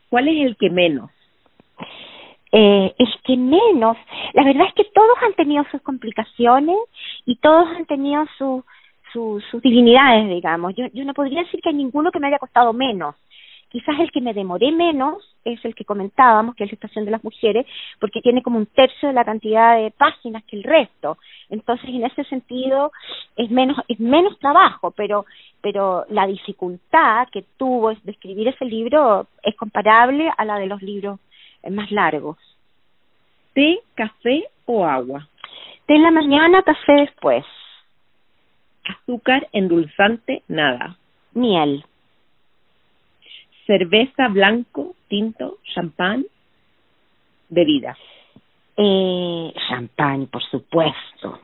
¿Cuál 0.10 0.28
es 0.28 0.46
el 0.46 0.56
que 0.58 0.70
menos? 0.70 1.10
Eh, 2.52 2.94
el 2.98 3.08
que 3.24 3.36
menos. 3.36 3.98
La 4.34 4.44
verdad 4.44 4.68
es 4.68 4.74
que 4.76 4.92
todos 4.94 5.18
han 5.24 5.34
tenido 5.34 5.66
sus 5.72 5.82
complicaciones 5.82 6.78
y 7.26 7.36
todos 7.38 7.68
han 7.70 7.86
tenido 7.86 8.26
su, 8.38 8.64
su, 9.14 9.42
sus 9.50 9.62
divinidades, 9.62 10.28
digamos. 10.28 10.74
Yo, 10.76 10.88
yo 10.94 11.06
no 11.06 11.14
podría 11.14 11.44
decir 11.44 11.62
que 11.62 11.70
hay 11.70 11.76
ninguno 11.76 12.12
que 12.12 12.20
me 12.20 12.28
haya 12.28 12.40
costado 12.40 12.74
menos. 12.74 13.16
Quizás 13.74 14.00
el 14.00 14.12
que 14.12 14.22
me 14.22 14.36
demoré 14.36 14.72
menos 14.72 15.36
es 15.44 15.64
el 15.66 15.74
que 15.74 15.84
comentábamos, 15.84 16.54
que 16.54 16.64
es 16.64 16.72
la 16.72 16.76
Estación 16.76 17.06
de 17.06 17.12
las 17.12 17.24
Mujeres, 17.24 17.66
porque 18.00 18.22
tiene 18.22 18.44
como 18.44 18.60
un 18.60 18.68
tercio 18.68 19.08
de 19.10 19.16
la 19.16 19.26
cantidad 19.26 19.76
de 19.78 19.90
páginas 19.90 20.44
que 20.44 20.58
el 20.58 20.64
resto. 20.64 21.18
Entonces, 21.50 21.90
en 21.90 22.06
ese 22.06 22.24
sentido, 22.26 22.92
es 23.36 23.50
menos, 23.50 23.78
es 23.88 24.00
menos 24.00 24.38
trabajo, 24.38 24.92
pero, 24.92 25.26
pero 25.62 26.06
la 26.10 26.28
dificultad 26.28 27.28
que 27.32 27.46
tuvo 27.58 27.90
de 27.96 28.12
escribir 28.12 28.50
ese 28.50 28.66
libro 28.66 29.26
es 29.42 29.56
comparable 29.56 30.32
a 30.38 30.46
la 30.46 30.60
de 30.60 30.68
los 30.68 30.84
libros 30.84 31.20
más 31.68 31.90
largos. 31.92 32.38
¿Té, 33.54 33.80
café 33.96 34.44
o 34.68 34.86
agua? 34.86 35.28
Té 35.88 35.96
en 35.96 36.04
la 36.04 36.12
mañana, 36.12 36.62
café 36.62 36.94
después. 36.94 37.44
Azúcar, 38.84 39.48
endulzante, 39.54 40.44
nada. 40.48 40.98
Miel. 41.34 41.86
Cerveza, 43.66 44.28
blanco, 44.28 44.96
tinto, 45.08 45.58
champán, 45.74 46.26
bebida. 47.50 47.98
Eh, 48.76 49.54
champán, 49.68 50.28
por 50.28 50.44
supuesto. 50.44 51.40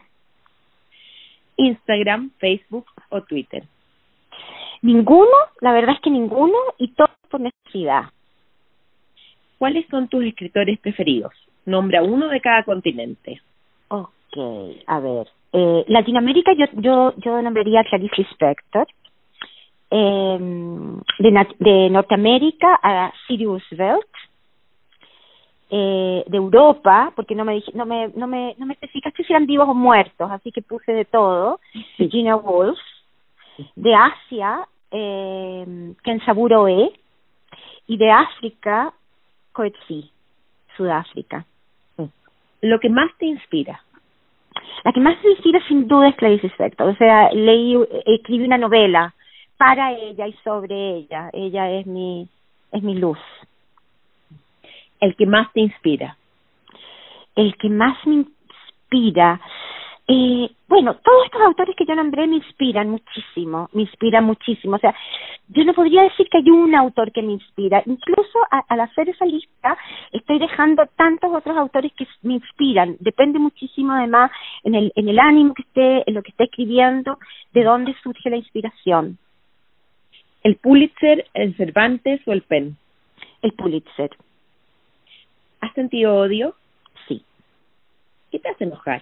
Instagram, 1.57 2.31
Facebook 2.39 2.85
o 3.09 3.21
Twitter. 3.21 3.63
Ninguno, 4.81 5.35
la 5.59 5.73
verdad 5.73 5.95
es 5.95 6.01
que 6.01 6.09
ninguno 6.09 6.57
y 6.77 6.89
todo 6.89 7.09
por 7.29 7.41
necesidad. 7.41 8.05
¿Cuáles 9.57 9.85
son 9.87 10.07
tus 10.07 10.23
escritores 10.23 10.79
preferidos? 10.79 11.33
Nombra 11.65 12.01
uno 12.01 12.29
de 12.29 12.39
cada 12.39 12.63
continente. 12.63 13.41
Ok, 13.89 14.37
a 14.87 14.99
ver. 14.99 15.27
Eh, 15.51 15.85
Latinoamérica 15.87 16.53
yo, 16.53 16.65
yo, 16.73 17.13
yo 17.17 17.41
nombraría 17.41 17.81
a 17.81 17.83
Clarice 17.83 18.15
Lispector. 18.17 18.87
Eh, 19.91 20.37
de, 21.19 21.47
de 21.59 21.89
Norteamérica 21.89 22.79
a 22.81 23.11
Sirius 23.27 23.63
Roosevelt. 23.71 24.07
Eh, 25.71 26.23
de 26.25 26.37
Europa, 26.37 27.13
porque 27.15 27.35
no 27.35 27.45
me 27.45 27.53
dije, 27.53 27.71
no 27.75 27.85
me, 27.85 28.07
no 28.15 28.25
me, 28.25 28.55
no 28.57 28.65
me 28.65 28.73
especificaste 28.73 29.23
si 29.23 29.31
eran 29.31 29.45
vivos 29.45 29.69
o 29.69 29.75
muertos, 29.75 30.31
así 30.31 30.51
que 30.51 30.63
puse 30.63 30.91
de 30.91 31.05
todo. 31.05 31.59
Virginia 31.97 32.35
Woolf. 32.35 32.79
De 33.75 33.93
Asia, 33.93 34.67
eh, 34.89 35.93
Kensaburo 36.03 36.67
E. 36.67 36.91
Y 37.85 37.97
de 37.97 38.09
África, 38.09 38.93
Coetzee, 39.51 40.09
Sudáfrica. 40.75 41.45
Lo 42.61 42.79
que 42.79 42.89
más 42.89 43.11
te 43.17 43.25
inspira. 43.25 43.83
La 44.83 44.93
que 44.93 44.99
más 44.99 45.21
me 45.23 45.31
inspira 45.31 45.59
sin 45.67 45.87
duda 45.87 46.09
es 46.09 46.15
Clarice 46.15 46.47
Lispector. 46.47 46.87
O 46.89 46.95
sea, 46.95 47.31
leí, 47.31 47.77
escribí 48.05 48.43
una 48.45 48.57
novela 48.57 49.13
para 49.57 49.93
ella 49.93 50.27
y 50.27 50.33
sobre 50.43 50.97
ella. 50.97 51.29
Ella 51.33 51.69
es 51.71 51.85
mi, 51.85 52.27
es 52.71 52.83
mi 52.83 52.95
luz. 52.95 53.19
El 54.99 55.15
que 55.15 55.25
más 55.25 55.51
te 55.53 55.61
inspira. 55.61 56.17
El 57.35 57.55
que 57.57 57.69
más 57.69 57.97
me 58.05 58.25
inspira. 58.25 59.39
Eh, 60.07 60.49
bueno, 60.69 60.93
todos 61.03 61.25
estos 61.25 61.41
autores 61.41 61.75
que 61.75 61.85
yo 61.85 61.95
nombré 61.95 62.27
me 62.27 62.35
inspiran 62.35 62.91
muchísimo, 62.91 63.69
me 63.73 63.81
inspiran 63.81 64.23
muchísimo. 64.23 64.75
O 64.75 64.79
sea, 64.79 64.93
yo 65.47 65.63
no 65.65 65.73
podría 65.73 66.03
decir 66.03 66.27
que 66.29 66.37
hay 66.37 66.51
un 66.51 66.75
autor 66.75 67.11
que 67.11 67.23
me 67.23 67.31
inspira. 67.33 67.81
Incluso 67.87 68.37
a, 68.51 68.59
al 68.67 68.81
hacer 68.81 69.09
esa 69.09 69.25
lista 69.25 69.75
estoy 70.11 70.37
dejando 70.37 70.85
tantos 70.95 71.33
otros 71.33 71.57
autores 71.57 71.91
que 71.93 72.07
me 72.21 72.35
inspiran. 72.35 72.97
Depende 72.99 73.39
muchísimo 73.39 73.93
además 73.93 74.29
en 74.63 74.75
el, 74.75 74.93
en 74.95 75.09
el 75.09 75.17
ánimo 75.17 75.55
que 75.55 75.63
esté, 75.63 76.03
en 76.07 76.13
lo 76.13 76.21
que 76.21 76.29
esté 76.29 76.43
escribiendo, 76.43 77.17
de 77.51 77.63
dónde 77.63 77.95
surge 78.03 78.29
la 78.29 78.37
inspiración. 78.37 79.17
¿El 80.43 80.55
Pulitzer, 80.57 81.25
el 81.33 81.57
Cervantes 81.57 82.21
o 82.27 82.31
el 82.31 82.43
Penn? 82.43 82.77
El 83.41 83.53
Pulitzer. 83.53 84.11
¿Has 85.61 85.73
sentido 85.73 86.15
odio? 86.15 86.53
Sí. 87.07 87.25
¿Qué 88.29 88.37
te 88.37 88.49
hace 88.49 88.65
enojar? 88.65 89.01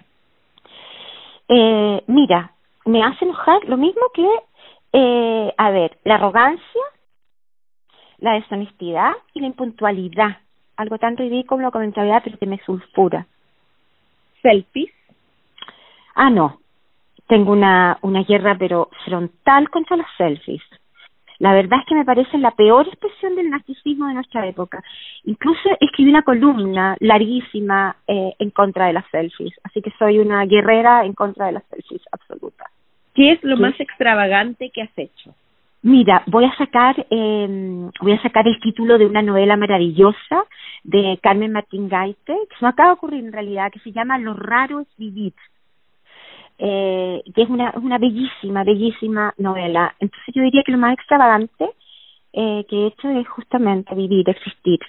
Eh, 1.48 2.02
mira, 2.06 2.52
me 2.84 3.02
hace 3.02 3.24
enojar 3.24 3.64
lo 3.64 3.76
mismo 3.76 4.02
que, 4.12 4.28
eh, 4.92 5.54
a 5.56 5.70
ver, 5.70 5.98
la 6.04 6.16
arrogancia, 6.16 6.82
la 8.18 8.34
deshonestidad 8.34 9.12
y 9.34 9.40
la 9.40 9.46
impuntualidad. 9.46 10.38
Algo 10.76 10.98
tan 10.98 11.16
ridículo 11.16 11.70
como 11.70 11.82
mentalidad, 11.82 12.22
pero 12.22 12.38
que 12.38 12.46
me 12.46 12.58
sulfura. 12.64 13.26
¿Selfies? 14.42 14.92
Ah, 16.14 16.30
no. 16.30 16.60
Tengo 17.26 17.52
una, 17.52 17.98
una 18.02 18.22
guerra, 18.22 18.56
pero 18.58 18.88
frontal 19.04 19.68
contra 19.70 19.96
los 19.96 20.06
selfies. 20.16 20.62
La 21.38 21.52
verdad 21.52 21.80
es 21.80 21.86
que 21.86 21.94
me 21.94 22.04
parece 22.04 22.36
la 22.38 22.50
peor 22.50 22.86
expresión 22.88 23.36
del 23.36 23.50
narcisismo 23.50 24.08
de 24.08 24.14
nuestra 24.14 24.46
época. 24.46 24.82
Incluso 25.24 25.68
escribí 25.80 26.10
una 26.10 26.22
columna 26.22 26.96
larguísima 27.00 27.96
eh, 28.08 28.34
en 28.38 28.50
contra 28.50 28.86
de 28.86 28.94
las 28.94 29.04
selfies, 29.10 29.54
así 29.62 29.80
que 29.80 29.92
soy 29.98 30.18
una 30.18 30.44
guerrera 30.46 31.04
en 31.04 31.12
contra 31.12 31.46
de 31.46 31.52
las 31.52 31.64
selfies 31.70 32.02
absoluta. 32.10 32.64
¿Qué 33.14 33.32
es 33.32 33.42
lo 33.42 33.56
más 33.56 33.78
extravagante 33.80 34.70
que 34.70 34.82
has 34.82 34.96
hecho? 34.96 35.34
Mira, 35.82 36.24
voy 36.26 36.44
a 36.44 36.56
sacar 36.56 37.06
eh, 37.08 37.90
voy 38.00 38.12
a 38.12 38.22
sacar 38.22 38.46
el 38.48 38.58
título 38.60 38.98
de 38.98 39.06
una 39.06 39.22
novela 39.22 39.56
maravillosa 39.56 40.44
de 40.82 41.18
Carmen 41.22 41.52
Martín 41.52 41.88
Gaite, 41.88 42.36
que 42.48 42.56
se 42.58 42.64
me 42.64 42.70
acaba 42.70 42.90
de 42.90 42.94
ocurrir 42.94 43.24
en 43.24 43.32
realidad, 43.32 43.70
que 43.70 43.78
se 43.80 43.92
llama 43.92 44.18
Lo 44.18 44.34
raro 44.34 44.80
es 44.80 44.88
vivir 44.96 45.34
eh, 46.58 47.22
que 47.34 47.42
es 47.42 47.48
una, 47.48 47.72
una 47.76 47.98
bellísima, 47.98 48.64
bellísima 48.64 49.34
novela. 49.38 49.94
Entonces 50.00 50.34
yo 50.34 50.42
diría 50.42 50.62
que 50.64 50.72
lo 50.72 50.78
más 50.78 50.94
extravagante 50.94 51.70
eh, 52.32 52.64
que 52.68 52.76
he 52.76 52.86
hecho 52.88 53.08
es 53.10 53.28
justamente 53.28 53.94
vivir, 53.94 54.28
existir. 54.28 54.80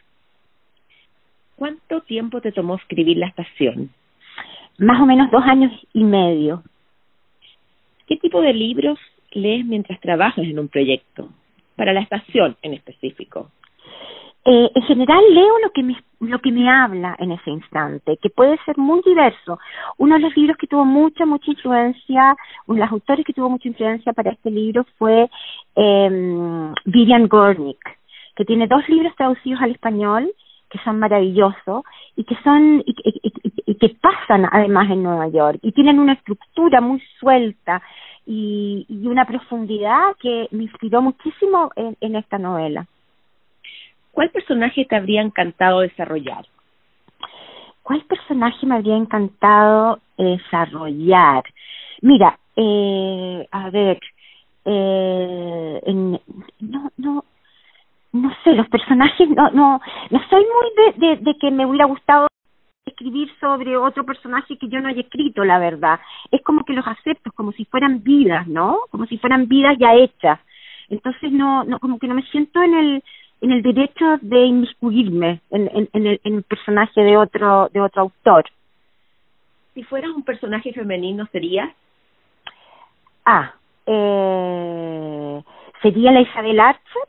¿Cuánto 1.56 2.02
tiempo 2.02 2.42
te 2.42 2.52
tomó 2.52 2.76
escribir 2.76 3.18
La 3.18 3.28
Estación? 3.28 3.92
más 4.80 5.02
o 5.02 5.06
menos 5.06 5.30
dos 5.30 5.44
años 5.44 5.72
y 5.94 6.04
medio. 6.04 6.64
¿Qué 8.08 8.16
tipo 8.18 8.42
de 8.42 8.54
libros 8.54 8.98
lees 9.32 9.66
mientras 9.66 10.00
trabajas 10.00 10.46
en 10.46 10.58
un 10.58 10.68
proyecto? 10.68 11.30
Para 11.76 11.94
la 11.94 12.02
estación 12.02 12.58
en 12.62 12.74
específico. 12.74 13.52
Eh, 14.46 14.72
en 14.74 14.82
general 14.84 15.22
leo 15.32 15.60
lo 15.60 15.72
que 15.72 15.84
me 15.84 15.94
lo 16.20 16.40
que 16.40 16.52
me 16.52 16.70
habla 16.70 17.16
en 17.20 17.32
ese 17.32 17.50
instante, 17.50 18.18
que 18.18 18.30
puede 18.30 18.58
ser 18.66 18.78
muy 18.78 19.02
diverso. 19.06 19.60
Uno 19.98 20.16
de 20.16 20.22
los 20.22 20.36
libros 20.36 20.58
que 20.58 20.68
tuvo 20.68 20.86
mucha 20.86 21.26
mucha 21.26 21.52
influencia, 21.52 22.36
uno 22.68 22.76
de 22.76 22.86
los 22.86 22.92
autores 22.92 23.26
que 23.26 23.34
tuvo 23.34 23.50
mucha 23.50 23.68
influencia 23.68 24.14
para 24.14 24.32
este 24.32 24.52
libro 24.52 24.86
fue 24.98 25.30
eh, 25.76 26.74
Vivian 26.86 27.28
Gornick, 27.28 27.80
que 28.36 28.46
tiene 28.46 28.68
dos 28.68 28.88
libros 28.90 29.16
traducidos 29.16 29.62
al 29.62 29.72
español 29.72 30.32
que 30.70 30.80
son 30.84 31.00
maravillosos 31.00 31.84
y 32.16 32.24
que 32.24 32.36
son 32.44 32.84
y, 32.86 32.96
y, 33.66 33.76
que 33.76 33.90
pasan 34.02 34.48
además 34.52 34.90
en 34.92 35.02
Nueva 35.04 35.28
York 35.28 35.60
y 35.62 35.72
tienen 35.72 36.00
una 36.00 36.14
estructura 36.14 36.80
muy 36.80 37.02
suelta 37.20 37.82
y, 38.26 38.86
y 38.88 39.08
una 39.08 39.26
profundidad 39.26 40.16
que 40.20 40.48
me 40.52 40.64
inspiró 40.64 41.02
muchísimo 41.02 41.72
en, 41.76 41.98
en 42.02 42.16
esta 42.16 42.38
novela. 42.38 42.86
¿Cuál 44.12 44.30
personaje 44.32 44.86
te 44.86 44.96
habría 44.96 45.22
encantado 45.22 45.82
desarrollar? 45.82 46.46
¿Cuál 47.84 48.02
personaje 48.02 48.66
me 48.66 48.76
habría 48.76 48.98
encantado 48.98 50.00
desarrollar? 50.18 51.44
Mira, 52.02 52.38
eh, 52.56 53.48
a 53.52 53.70
ver, 53.70 54.00
eh, 54.66 55.82
en, 55.86 56.20
no, 56.60 56.92
no, 56.98 57.26
no 58.14 58.32
sé, 58.44 58.54
los 58.54 58.68
personajes, 58.70 59.30
no, 59.30 59.50
no, 59.52 59.82
no 60.10 60.20
soy 60.30 60.44
muy 60.44 60.94
de, 60.98 61.08
de, 61.08 61.16
de 61.18 61.38
que 61.40 61.52
me 61.52 61.66
hubiera 61.66 61.86
gustado 61.86 62.28
escribir 62.86 63.30
sobre 63.40 63.78
otro 63.78 64.06
personaje 64.06 64.58
que 64.58 64.68
yo 64.68 64.82
no 64.82 64.90
haya 64.90 65.02
escrito, 65.02 65.44
la 65.44 65.60
verdad. 65.60 66.00
Es 66.32 66.42
como 66.44 66.64
que 66.66 66.74
los 66.74 66.86
acepto, 66.86 67.32
como 67.32 67.52
si 67.54 67.66
fueran 67.66 68.04
vidas, 68.04 68.48
¿no? 68.48 68.80
Como 68.92 69.06
si 69.06 69.18
fueran 69.18 69.48
vidas 69.48 69.78
ya 69.80 69.94
hechas. 69.94 70.40
Entonces 70.90 71.32
no, 71.32 71.64
no, 71.64 71.80
como 71.80 72.00
que 72.00 72.08
no 72.08 72.16
me 72.16 72.24
siento 72.24 72.62
en 72.62 72.74
el, 72.74 73.04
en 73.42 73.52
el 73.52 73.62
derecho 73.62 74.18
de 74.22 74.46
inmiscuirme 74.46 75.42
en, 75.50 75.70
en, 75.74 75.90
en, 75.94 76.08
el, 76.08 76.22
en 76.24 76.36
el 76.36 76.44
personaje 76.44 77.02
de 77.02 77.18
otro, 77.18 77.70
de 77.72 77.82
otro 77.82 78.02
autor. 78.04 78.46
Si 79.74 79.84
fueras 79.84 80.12
un 80.12 80.24
personaje 80.24 80.74
femenino, 80.74 81.26
¿serías? 81.32 81.70
Ah, 83.26 83.54
eh, 83.86 85.44
sería 85.82 86.12
la 86.12 86.22
Isabel 86.22 86.60
Archer, 86.60 87.08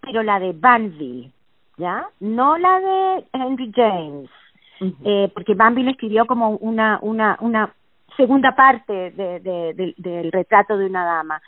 pero 0.00 0.22
la 0.22 0.40
de 0.40 0.52
Banville, 0.52 1.30
¿ya? 1.76 2.08
No 2.20 2.56
la 2.58 2.80
de 2.80 3.24
Henry 3.32 3.70
James, 3.74 4.30
uh 4.80 4.84
-huh. 4.84 4.96
eh, 5.04 5.30
porque 5.34 5.54
Banville 5.54 5.90
escribió 5.90 6.26
como 6.26 6.50
una, 6.56 6.98
una, 7.02 7.36
una 7.40 7.72
segunda 8.16 8.56
parte 8.56 9.10
de, 9.12 9.40
de, 9.40 9.74
de, 9.74 9.94
del 9.96 10.32
retrato 10.32 10.76
de 10.76 10.86
una 10.86 11.04
dama. 11.04 11.40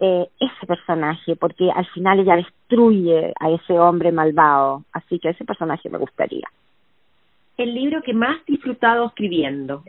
Eh, 0.00 0.28
ese 0.38 0.64
personaje, 0.64 1.34
porque 1.34 1.72
al 1.72 1.84
final 1.86 2.20
ella 2.20 2.36
destruye 2.36 3.32
a 3.40 3.50
ese 3.50 3.80
hombre 3.80 4.12
malvado, 4.12 4.84
así 4.92 5.18
que 5.18 5.30
ese 5.30 5.44
personaje 5.44 5.90
me 5.90 5.98
gustaría. 5.98 6.46
¿El 7.56 7.74
libro 7.74 8.00
que 8.02 8.14
más 8.14 8.36
disfrutado 8.46 9.06
escribiendo? 9.06 9.82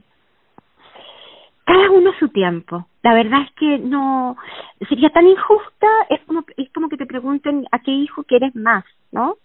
Cada 1.63 1.91
uno 1.91 2.11
su 2.19 2.29
tiempo. 2.29 2.87
La 3.03 3.13
verdad 3.13 3.41
es 3.43 3.51
que 3.51 3.77
no 3.77 4.35
sería 4.87 5.11
tan 5.11 5.27
injusta, 5.27 5.87
es 6.09 6.19
como 6.21 6.43
es 6.57 6.71
como 6.71 6.89
que 6.89 6.97
te 6.97 7.05
pregunten 7.05 7.67
a 7.71 7.77
qué 7.77 7.91
hijo 7.91 8.23
quieres 8.23 8.55
más, 8.55 8.85
¿no? 9.11 9.35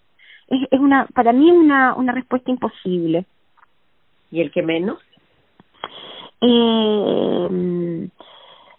Es, 0.49 0.67
es 0.71 0.81
una 0.81 1.05
para 1.13 1.35
mí 1.35 1.51
una 1.51 1.95
una 1.95 2.13
respuesta 2.15 2.51
imposible. 2.51 3.27
¿Y 4.31 4.41
el 4.41 4.51
que 4.51 4.63
menos? 4.63 4.99
Eh, 6.41 8.09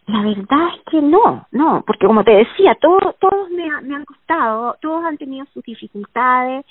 la 0.07 0.21
verdad 0.21 0.67
es 0.75 0.81
que 0.91 1.01
no, 1.01 1.47
no, 1.51 1.83
porque 1.85 2.05
como 2.05 2.23
te 2.23 2.31
decía, 2.31 2.75
todo, 2.79 3.15
todos 3.19 3.49
me, 3.49 3.69
me 3.81 3.95
han 3.95 4.05
costado, 4.05 4.77
todos 4.81 5.03
han 5.03 5.17
tenido 5.17 5.45
sus 5.53 5.63
dificultades, 5.63 6.65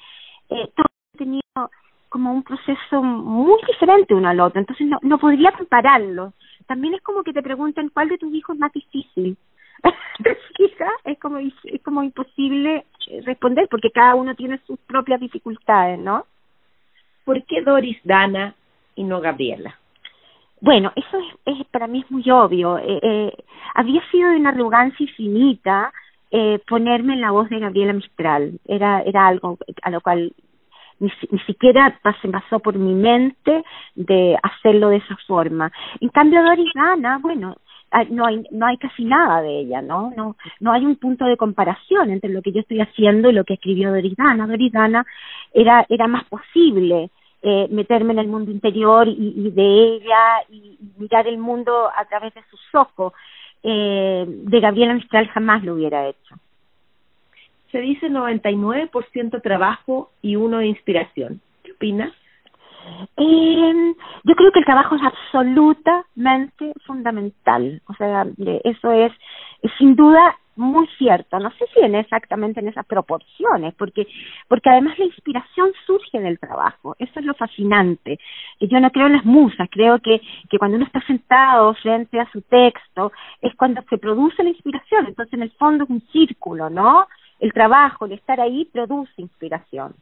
eh, 0.51 0.71
todos 0.77 0.91
han 1.13 1.19
tenido 1.19 1.71
como 2.09 2.33
un 2.33 2.45
proceso 2.45 3.03
muy 3.03 3.61
diferente 3.67 4.15
uno 4.15 4.29
al 4.29 4.39
otro, 4.39 4.61
entonces 4.61 4.87
no, 4.87 4.99
no 5.03 5.19
podría 5.19 5.51
compararlos. 5.53 6.33
También 6.67 6.95
es 6.95 7.03
como 7.03 7.25
que 7.25 7.33
te 7.33 7.43
preguntan 7.43 7.89
cuál 7.89 8.09
de 8.09 8.19
tus 8.19 8.33
hijos 8.33 8.55
es 8.55 8.61
más 8.61 8.73
difícil. 8.73 9.37
Quizá 10.57 10.89
es 11.05 11.19
como 11.19 11.39
es 11.39 11.83
como 11.83 12.05
imposible 12.05 12.87
responder 13.25 13.67
porque 13.69 13.91
cada 13.91 14.15
uno 14.15 14.35
tiene 14.37 14.61
sus 14.67 14.79
propias 14.81 15.21
dificultades, 15.21 15.99
¿no? 15.99 16.25
¿Por 17.25 17.45
qué 17.45 17.63
Doris 17.63 17.99
Dana 18.05 18.55
y 18.95 19.03
no 19.03 19.21
Gabriela? 19.21 19.77
Bueno, 20.65 20.93
eso 20.97 21.19
es, 21.45 21.67
para 21.67 21.87
mí 21.87 22.01
es 22.01 22.11
muy 22.11 22.25
obvio. 22.31 22.79
Eh, 22.79 22.99
eh, 23.03 23.33
había 23.75 24.01
sido 24.11 24.31
de 24.31 24.37
una 24.37 24.49
arrogancia 24.49 25.05
infinita 25.05 25.93
eh, 26.31 26.59
ponerme 26.67 27.13
en 27.13 27.21
la 27.21 27.33
voz 27.33 27.51
de 27.51 27.59
Gabriela 27.59 27.93
Mistral. 27.93 28.59
Era 28.65 29.03
era 29.03 29.27
algo 29.27 29.59
a 29.83 29.91
lo 29.91 30.01
cual 30.01 30.33
ni, 31.01 31.11
siquiera 31.47 32.01
se 32.23 32.29
pasó 32.29 32.61
por 32.61 32.79
mi 32.79 32.95
mente 32.95 33.63
de 33.95 34.39
hacerlo 34.43 34.89
de 34.89 34.97
esa 34.97 35.19
forma. 35.27 35.71
En 36.01 36.09
cambio, 36.09 36.43
Doris 36.43 36.73
Dana, 36.75 37.19
bueno, 37.19 37.57
no 38.09 38.25
hay 38.25 38.43
no 38.51 38.65
hay 38.65 38.79
casi 38.79 39.05
nada 39.05 39.43
de 39.43 39.61
ella, 39.61 39.83
¿no? 39.83 40.15
No 40.17 40.35
no 40.61 40.73
hay 40.73 40.87
un 40.87 40.97
punto 40.97 41.27
de 41.27 41.37
comparación 41.37 42.09
entre 42.09 42.31
lo 42.31 42.41
que 42.41 42.53
yo 42.53 42.61
estoy 42.61 42.81
haciendo 42.81 43.29
y 43.29 43.35
lo 43.35 43.45
que 43.45 43.55
escribió 43.55 43.91
Doris 43.91 44.17
Dana. 44.17 44.47
Doris 44.47 44.73
Dana 44.73 45.05
era 45.53 45.85
era 45.91 46.07
más 46.09 46.25
posible 46.25 47.11
eh, 47.47 47.69
meterme 47.71 48.15
en 48.15 48.21
el 48.21 48.29
mundo 48.29 48.51
interior 48.51 49.07
y, 49.07 49.35
y 49.37 49.51
de 49.51 49.97
ella 49.97 50.43
y, 50.49 50.79
y, 50.81 50.93
mirar 50.97 51.27
el 51.29 51.37
mundo 51.37 51.91
a 51.95 52.07
través 52.07 52.33
de 52.33 52.43
sus 52.51 52.61
ojos. 52.75 53.13
Eh, 53.63 54.25
de 54.27 54.61
Gabriela 54.61 54.95
Mistral 54.95 55.29
jamás 55.29 55.63
lo 55.63 55.75
hubiera 55.75 56.09
hecho. 56.09 56.37
Se 57.71 57.81
dice 57.81 58.09
99% 58.09 59.43
trabajo 59.43 60.11
y 60.23 60.37
uno 60.37 60.59
de 60.59 60.69
inspiración. 60.69 61.43
¿Qué 61.63 61.73
opinas? 61.73 62.13
Eh, 63.19 63.95
yo 64.25 64.35
creo 64.35 64.51
que 64.51 64.61
el 64.61 64.65
trabajo 64.65 64.97
es 64.97 65.03
absolutamente 65.03 66.73
fundamental. 66.87 67.83
O 67.89 67.95
sea, 67.95 68.27
eso 68.65 68.91
es, 68.91 69.13
es 69.61 69.71
sin 69.77 69.97
duda 69.97 70.35
muy 70.57 70.87
cierto. 70.99 71.39
No 71.39 71.51
sé 71.53 71.67
si 71.73 71.81
en 71.81 71.95
exactamente 71.95 72.61
en 72.61 72.69
esas 72.69 72.87
proporciones, 72.87 73.75
porque 73.75 74.07
porque 74.49 74.71
además 74.71 74.99
la 74.99 75.07
inspiración 75.07 75.73
surge 75.87 76.21
del 76.21 76.39
trabajo. 76.39 76.97
Eso 76.99 77.21
es 77.21 77.25
lo 77.25 77.35
fascinante. 77.35 78.19
Yo 78.61 78.81
no 78.81 78.91
creo 78.91 79.07
en 79.07 79.15
las 79.15 79.25
musas. 79.25 79.69
Creo 79.71 79.99
que 79.99 80.21
que 80.49 80.59
cuando 80.59 80.77
uno 80.77 80.87
está 80.87 81.01
sentado 81.07 81.75
frente 81.75 82.21
a 82.21 82.31
su 82.31 82.43
texto 82.43 83.13
es 83.41 83.55
cuando 83.57 83.83
se 83.89 83.99
produce 83.99 84.43
la 84.43 84.51
inspiración. 84.51 85.07
Entonces 85.07 85.35
en 85.35 85.43
el 85.43 85.51
fondo 85.53 85.85
es 85.85 85.91
un 85.91 86.03
círculo, 86.13 86.71
¿no? 86.71 87.07
El 87.41 87.53
trabajo, 87.53 88.07
el 88.07 88.13
estar 88.13 88.41
ahí 88.41 88.65
produce 88.73 89.13
inspiración. 89.21 89.95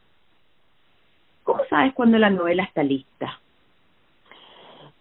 ¿Cómo 1.45 1.61
sabes 1.69 1.93
cuando 1.95 2.19
la 2.19 2.31
novela 2.31 2.63
está 2.63 2.83
lista? 2.83 3.41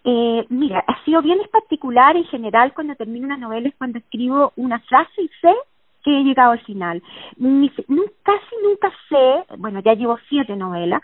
Eh, 0.04 0.44
mira, 0.48 0.84
ha 0.86 1.04
sido 1.04 1.22
bien 1.22 1.38
particular 1.50 2.16
en 2.16 2.24
general 2.24 2.72
cuando 2.74 2.96
termino 2.96 3.26
una 3.26 3.36
novela 3.36 3.68
es 3.68 3.74
cuando 3.76 3.98
escribo 3.98 4.52
una 4.56 4.80
frase 4.80 5.22
y 5.22 5.28
sé 5.40 5.54
que 6.02 6.10
he 6.10 6.24
llegado 6.24 6.52
al 6.52 6.60
final. 6.60 7.00
Casi 7.36 8.56
nunca 8.62 8.92
sé, 9.08 9.56
bueno, 9.58 9.80
ya 9.80 9.94
llevo 9.94 10.18
siete 10.28 10.56
novelas, 10.56 11.00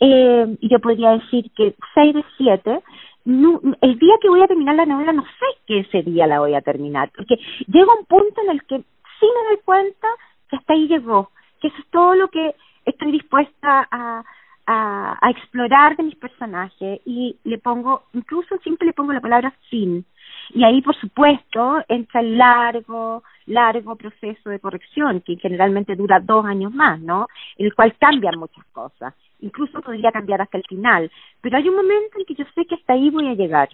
eh, 0.00 0.56
yo 0.60 0.78
podría 0.80 1.12
decir 1.12 1.50
que 1.56 1.74
seis 1.94 2.14
de 2.14 2.24
siete, 2.36 2.80
el 3.24 3.98
día 3.98 4.14
que 4.20 4.28
voy 4.28 4.42
a 4.42 4.48
terminar 4.48 4.74
la 4.74 4.86
novela 4.86 5.12
no 5.12 5.22
sé 5.22 5.46
que 5.66 5.80
ese 5.80 6.02
día 6.02 6.26
la 6.26 6.40
voy 6.40 6.54
a 6.54 6.60
terminar, 6.60 7.10
porque 7.16 7.36
llega 7.66 7.98
un 7.98 8.04
punto 8.04 8.42
en 8.42 8.50
el 8.50 8.62
que 8.64 8.78
sí 8.78 9.26
me 9.26 9.48
doy 9.48 9.58
cuenta 9.64 10.08
que 10.50 10.56
hasta 10.56 10.74
ahí 10.74 10.88
llegó, 10.88 11.30
que 11.60 11.68
eso 11.68 11.76
es 11.78 11.86
todo 11.90 12.14
lo 12.14 12.28
que 12.28 12.54
estoy 12.84 13.12
dispuesta 13.12 13.88
a, 13.90 14.24
a, 14.66 15.18
a 15.20 15.30
explorar 15.30 15.96
de 15.96 16.04
mis 16.04 16.16
personajes 16.16 17.00
y 17.04 17.36
le 17.44 17.58
pongo, 17.58 18.04
incluso 18.12 18.56
siempre 18.58 18.86
le 18.86 18.92
pongo 18.92 19.12
la 19.12 19.20
palabra 19.20 19.52
fin. 19.68 20.04
Y 20.50 20.64
ahí, 20.64 20.82
por 20.82 20.94
supuesto, 20.96 21.82
entra 21.88 22.20
el 22.20 22.36
largo, 22.36 23.22
largo 23.46 23.96
proceso 23.96 24.50
de 24.50 24.60
corrección, 24.60 25.20
que 25.20 25.36
generalmente 25.36 25.96
dura 25.96 26.20
dos 26.20 26.44
años 26.44 26.72
más, 26.72 27.00
¿no? 27.00 27.26
En 27.56 27.66
el 27.66 27.74
cual 27.74 27.94
cambian 27.98 28.38
muchas 28.38 28.64
cosas. 28.66 29.14
Incluso 29.40 29.80
podría 29.80 30.12
cambiar 30.12 30.42
hasta 30.42 30.58
el 30.58 30.64
final. 30.68 31.10
Pero 31.40 31.56
hay 31.56 31.68
un 31.68 31.76
momento 31.76 32.18
en 32.18 32.24
que 32.24 32.34
yo 32.34 32.44
sé 32.54 32.64
que 32.66 32.74
hasta 32.74 32.92
ahí 32.92 33.10
voy 33.10 33.28
a 33.28 33.34
llegar. 33.34 33.68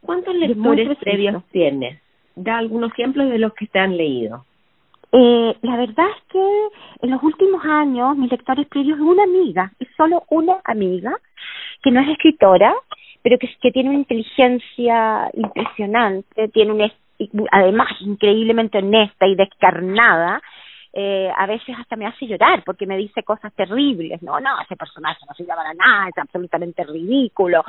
¿Cuántos 0.00 0.34
lectores 0.34 0.96
previos 0.98 1.44
tienes? 1.50 2.00
Da 2.34 2.58
algunos 2.58 2.92
ejemplos 2.92 3.28
de 3.28 3.38
los 3.38 3.52
que 3.54 3.66
te 3.66 3.78
han 3.78 3.96
leído. 3.96 4.44
Eh, 5.12 5.56
la 5.62 5.76
verdad 5.76 6.06
es 6.16 6.22
que 6.30 6.68
en 7.02 7.10
los 7.10 7.22
últimos 7.22 7.64
años 7.64 8.16
mis 8.16 8.30
lectores 8.30 8.66
previos 8.68 8.98
una 9.00 9.24
amiga, 9.24 9.72
es 9.78 9.88
solo 9.96 10.24
una 10.30 10.58
amiga 10.64 11.12
que 11.82 11.90
no 11.90 12.00
es 12.00 12.08
escritora, 12.08 12.74
pero 13.22 13.38
que, 13.38 13.48
que 13.60 13.72
tiene 13.72 13.90
una 13.90 13.98
inteligencia 13.98 15.30
impresionante, 15.34 16.48
tiene 16.48 16.72
una 16.72 16.92
además 17.52 17.88
increíblemente 18.00 18.78
honesta 18.78 19.26
y 19.26 19.34
descarnada 19.34 20.40
eh, 20.92 21.30
a 21.36 21.46
veces 21.46 21.76
hasta 21.78 21.94
me 21.94 22.06
hace 22.06 22.26
llorar 22.26 22.64
porque 22.64 22.86
me 22.86 22.96
dice 22.96 23.22
cosas 23.22 23.52
terribles. 23.54 24.20
No, 24.22 24.40
no, 24.40 24.60
ese 24.60 24.76
personaje 24.76 25.20
no 25.26 25.34
sirve 25.34 25.54
para 25.54 25.74
nada, 25.74 26.08
es 26.08 26.18
absolutamente 26.18 26.84
ridículo. 26.84 27.64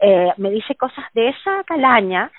Eh, 0.00 0.32
me 0.38 0.50
dice 0.50 0.74
cosas 0.74 1.04
de 1.14 1.28
esa 1.28 1.64
calaña, 1.64 2.30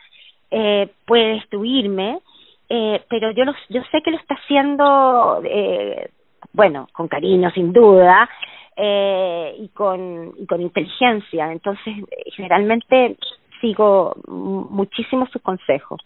eh, 0.50 0.90
puede 1.06 1.36
destruirme, 1.36 2.20
eh, 2.70 3.04
pero 3.10 3.32
yo, 3.32 3.46
los, 3.46 3.56
yo 3.70 3.82
sé 3.92 4.02
que 4.02 4.12
lo 4.12 4.18
está 4.18 4.36
haciendo, 4.36 5.42
eh, 5.46 6.10
bueno, 6.54 6.88
con 6.94 7.08
cariño 7.08 7.52
sin 7.52 7.74
duda, 7.74 8.30
eh, 8.76 9.56
y, 9.60 9.68
con, 9.70 10.34
y 10.38 10.46
con 10.46 10.62
inteligencia. 10.62 11.52
Entonces, 11.52 11.94
generalmente 12.36 13.18
sigo 13.62 14.16
muchísimo 14.28 15.28
sus 15.28 15.42
consejos. 15.42 16.02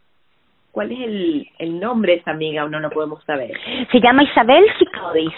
¿Cuál 0.72 0.91
es 0.91 1.00
el, 1.00 1.50
el 1.58 1.80
nombre 1.80 2.13
de 2.13 2.20
esa 2.20 2.32
amiga 2.32 2.65
o 2.65 2.70
no 2.70 2.80
lo 2.80 2.89
podemos 2.89 3.24
saber? 3.24 3.52
Se 3.91 4.00
llama 4.00 4.24
Isabel 4.24 4.63
Cicodis. 4.78 5.34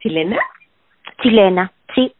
¿Chilena? 0.00 0.38
Chilena, 1.22 1.72
sí. 1.94 2.12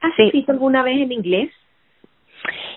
¿Has 0.00 0.18
escrito 0.18 0.52
alguna 0.52 0.82
vez 0.82 1.00
en 1.02 1.12
inglés? 1.12 1.52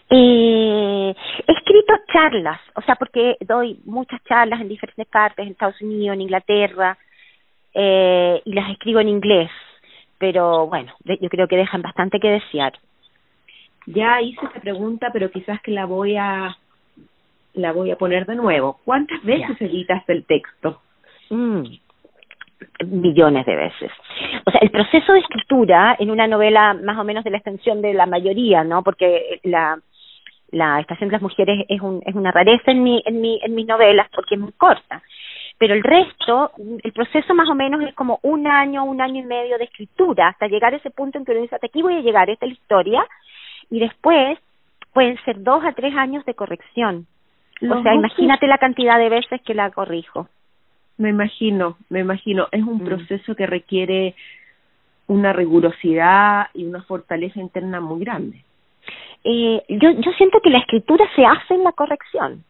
Eh, 0.09 1.15
he 1.47 1.51
escrito 1.51 1.93
charlas, 2.11 2.59
o 2.75 2.81
sea, 2.81 2.95
porque 2.95 3.37
doy 3.41 3.79
muchas 3.85 4.23
charlas 4.23 4.61
en 4.61 4.69
diferentes 4.69 5.07
partes, 5.07 5.45
en 5.45 5.51
Estados 5.51 5.81
Unidos, 5.81 6.15
en 6.15 6.21
Inglaterra, 6.21 6.97
eh, 7.73 8.41
y 8.45 8.53
las 8.53 8.69
escribo 8.71 8.99
en 8.99 9.09
inglés, 9.09 9.51
pero 10.17 10.67
bueno, 10.67 10.93
yo 11.03 11.29
creo 11.29 11.47
que 11.47 11.57
dejan 11.57 11.81
bastante 11.81 12.19
que 12.19 12.29
desear. 12.29 12.73
Ya 13.87 14.21
hice 14.21 14.45
esta 14.45 14.59
pregunta, 14.59 15.09
pero 15.11 15.29
quizás 15.29 15.61
que 15.61 15.71
la 15.71 15.85
voy 15.85 16.15
a 16.17 16.57
la 17.53 17.71
voy 17.71 17.91
a 17.91 17.97
poner 17.97 18.25
de 18.25 18.35
nuevo. 18.35 18.79
¿Cuántas 18.83 19.23
veces 19.23 19.59
editas 19.61 20.03
el 20.09 20.25
texto? 20.25 20.81
Mm, 21.29 21.63
millones 22.85 23.45
de 23.45 23.55
veces. 23.55 23.91
O 24.45 24.51
sea, 24.51 24.59
el 24.61 24.71
proceso 24.71 25.13
de 25.13 25.19
escritura 25.19 25.95
en 25.99 26.11
una 26.11 26.27
novela 26.27 26.73
más 26.73 26.97
o 26.97 27.03
menos 27.03 27.23
de 27.23 27.31
la 27.31 27.37
extensión 27.37 27.81
de 27.81 27.93
la 27.93 28.05
mayoría, 28.05 28.63
¿no? 28.63 28.83
Porque 28.83 29.39
la 29.43 29.77
la 30.51 30.79
estación 30.79 31.09
de 31.09 31.13
las 31.13 31.21
mujeres 31.21 31.65
es 31.67 31.81
un 31.81 32.01
es 32.05 32.15
una 32.15 32.31
rareza 32.31 32.71
en 32.71 32.83
mi 32.83 33.01
en 33.05 33.21
mi 33.21 33.39
en 33.43 33.55
mis 33.55 33.67
novelas 33.67 34.07
porque 34.13 34.35
es 34.35 34.41
muy 34.41 34.53
corta. 34.53 35.01
Pero 35.57 35.73
el 35.73 35.83
resto, 35.83 36.51
el 36.83 36.91
proceso 36.91 37.33
más 37.33 37.49
o 37.49 37.55
menos 37.55 37.81
es 37.81 37.93
como 37.95 38.19
un 38.23 38.45
año, 38.45 38.83
un 38.83 38.99
año 38.99 39.21
y 39.21 39.25
medio 39.25 39.57
de 39.57 39.63
escritura 39.63 40.27
hasta 40.27 40.47
llegar 40.47 40.73
a 40.73 40.77
ese 40.77 40.89
punto 40.89 41.17
en 41.17 41.23
que 41.23 41.31
uno 41.31 41.41
dice, 41.41 41.55
hasta 41.55 41.67
aquí 41.67 41.81
voy 41.81 41.95
a 41.95 42.01
llegar, 42.01 42.29
esta 42.29 42.45
es 42.45 42.51
la 42.51 42.57
historia, 42.57 43.05
y 43.69 43.79
después 43.79 44.37
pueden 44.93 45.17
ser 45.23 45.41
dos 45.41 45.63
a 45.63 45.71
tres 45.71 45.95
años 45.95 46.25
de 46.25 46.33
corrección. 46.33 47.07
o 47.61 47.81
sea, 47.83 47.93
imagínate 47.93 48.47
la 48.47 48.57
cantidad 48.57 48.99
de 48.99 49.07
veces 49.07 49.41
que 49.43 49.53
la 49.53 49.71
corrijo. 49.71 50.27
Me 50.97 51.09
imagino, 51.09 51.77
me 51.89 51.99
imagino. 51.99 52.47
Es 52.51 52.63
un 52.63 52.83
mm. 52.83 52.85
proceso 52.85 53.35
que 53.35 53.45
requiere 53.45 54.15
una 55.07 55.33
rigurosidad 55.33 56.47
y 56.53 56.65
una 56.65 56.81
fortaleza 56.83 57.39
interna 57.39 57.79
muy 57.79 57.99
grande. 57.99 58.43
Eh, 59.23 59.63
yo, 59.69 59.91
yo 59.91 60.11
siento 60.17 60.39
que 60.41 60.49
la 60.49 60.59
escritura 60.59 61.05
se 61.15 61.25
hace 61.25 61.53
en 61.53 61.63
la 61.63 61.71
corrección. 61.71 62.43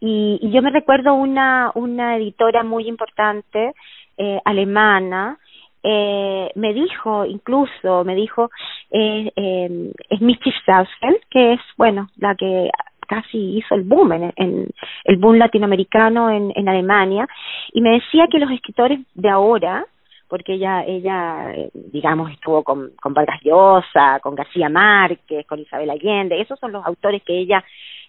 Y, 0.00 0.38
y 0.42 0.50
yo 0.50 0.62
me 0.62 0.70
recuerdo 0.70 1.14
una, 1.14 1.70
una 1.74 2.16
editora 2.16 2.64
muy 2.64 2.88
importante, 2.88 3.72
eh, 4.16 4.40
alemana, 4.44 5.38
eh, 5.82 6.50
me 6.54 6.72
dijo, 6.72 7.24
incluso, 7.24 8.04
me 8.04 8.14
dijo, 8.14 8.50
eh, 8.90 9.32
eh, 9.34 9.92
es 10.10 10.20
Misty 10.20 10.52
Sausfeld, 10.64 11.20
que 11.28 11.54
es, 11.54 11.60
bueno, 11.76 12.08
la 12.16 12.36
que 12.36 12.70
casi 13.12 13.58
hizo 13.58 13.74
el 13.74 13.82
boom 13.82 14.12
en, 14.12 14.32
en, 14.36 14.68
el 15.04 15.16
boom 15.18 15.36
latinoamericano 15.36 16.30
en, 16.30 16.50
en 16.54 16.66
Alemania 16.66 17.28
y 17.74 17.82
me 17.82 17.90
decía 17.90 18.26
que 18.30 18.38
los 18.38 18.50
escritores 18.50 19.00
de 19.14 19.28
ahora 19.28 19.84
porque 20.28 20.54
ella 20.54 20.82
ella 20.86 21.52
eh, 21.54 21.68
digamos 21.74 22.30
estuvo 22.30 22.62
con, 22.64 22.92
con 23.02 23.12
Vargas 23.12 23.40
Llosa, 23.42 24.18
con 24.22 24.34
García 24.34 24.70
Márquez, 24.70 25.46
con 25.46 25.58
Isabel 25.58 25.90
Allende, 25.90 26.40
esos 26.40 26.58
son 26.58 26.72
los 26.72 26.86
autores 26.86 27.22
que 27.22 27.38
ella 27.38 27.62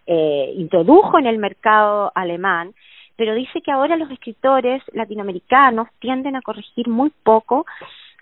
eh, 0.07 0.53
introdujo 0.55 1.19
en 1.19 1.27
el 1.27 1.37
mercado 1.37 2.13
alemán, 2.15 2.73
pero 3.17 3.35
dice 3.35 3.59
que 3.61 3.71
ahora 3.73 3.97
los 3.97 4.09
escritores 4.09 4.81
latinoamericanos 4.93 5.89
tienden 5.99 6.37
a 6.37 6.41
corregir 6.41 6.87
muy 6.87 7.11
poco 7.23 7.65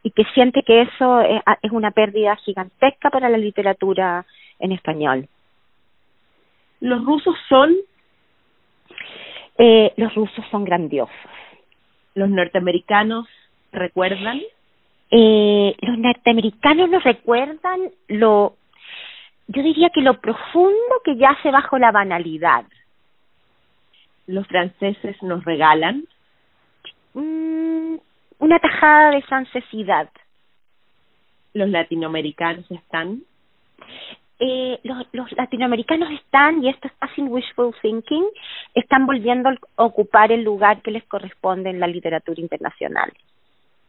y 0.02 0.10
que 0.10 0.24
siente 0.34 0.64
que 0.64 0.82
eso 0.82 1.22
es, 1.22 1.44
es 1.62 1.72
una 1.72 1.92
pérdida 1.92 2.36
gigantesca 2.38 3.12
para 3.12 3.30
la 3.30 3.38
literatura 3.38 4.26
en 4.58 4.72
español. 4.72 5.28
¿Los 6.82 7.06
rusos 7.06 7.36
son? 7.48 7.76
Eh, 9.58 9.94
los 9.98 10.14
rusos 10.16 10.44
son 10.52 10.66
grandiosos. 10.66 11.16
¿Los 12.16 12.30
norteamericanos 12.30 13.28
recuerdan? 13.72 14.42
Eh, 15.12 15.76
los 15.82 15.98
norteamericanos 15.98 16.90
nos 16.90 17.04
recuerdan 17.04 17.92
lo, 18.08 18.56
yo 19.48 19.62
diría 19.62 19.90
que 19.90 20.02
lo 20.02 20.20
profundo 20.20 21.02
que 21.04 21.18
yace 21.18 21.52
bajo 21.52 21.78
la 21.78 21.92
banalidad. 21.92 22.66
¿Los 24.26 24.48
franceses 24.48 25.22
nos 25.22 25.44
regalan? 25.44 26.06
Mm, 27.14 27.96
una 28.40 28.60
tajada 28.60 29.12
de 29.12 29.22
francesidad. 29.24 30.10
¿Los 31.54 31.70
latinoamericanos 31.70 32.70
están? 32.72 33.24
Eh, 34.44 34.80
los, 34.82 34.98
los 35.12 35.32
latinoamericanos 35.34 36.10
están, 36.10 36.64
y 36.64 36.70
esto 36.70 36.88
está 36.88 37.08
sin 37.14 37.28
wishful 37.28 37.76
thinking, 37.84 38.26
están 38.74 39.06
volviendo 39.06 39.50
a 39.50 39.84
ocupar 39.84 40.32
el 40.32 40.44
lugar 40.44 40.82
que 40.82 40.90
les 40.90 41.04
corresponde 41.04 41.70
en 41.70 41.80
la 41.80 41.86
literatura 41.86 42.42
internacional. 42.42 43.14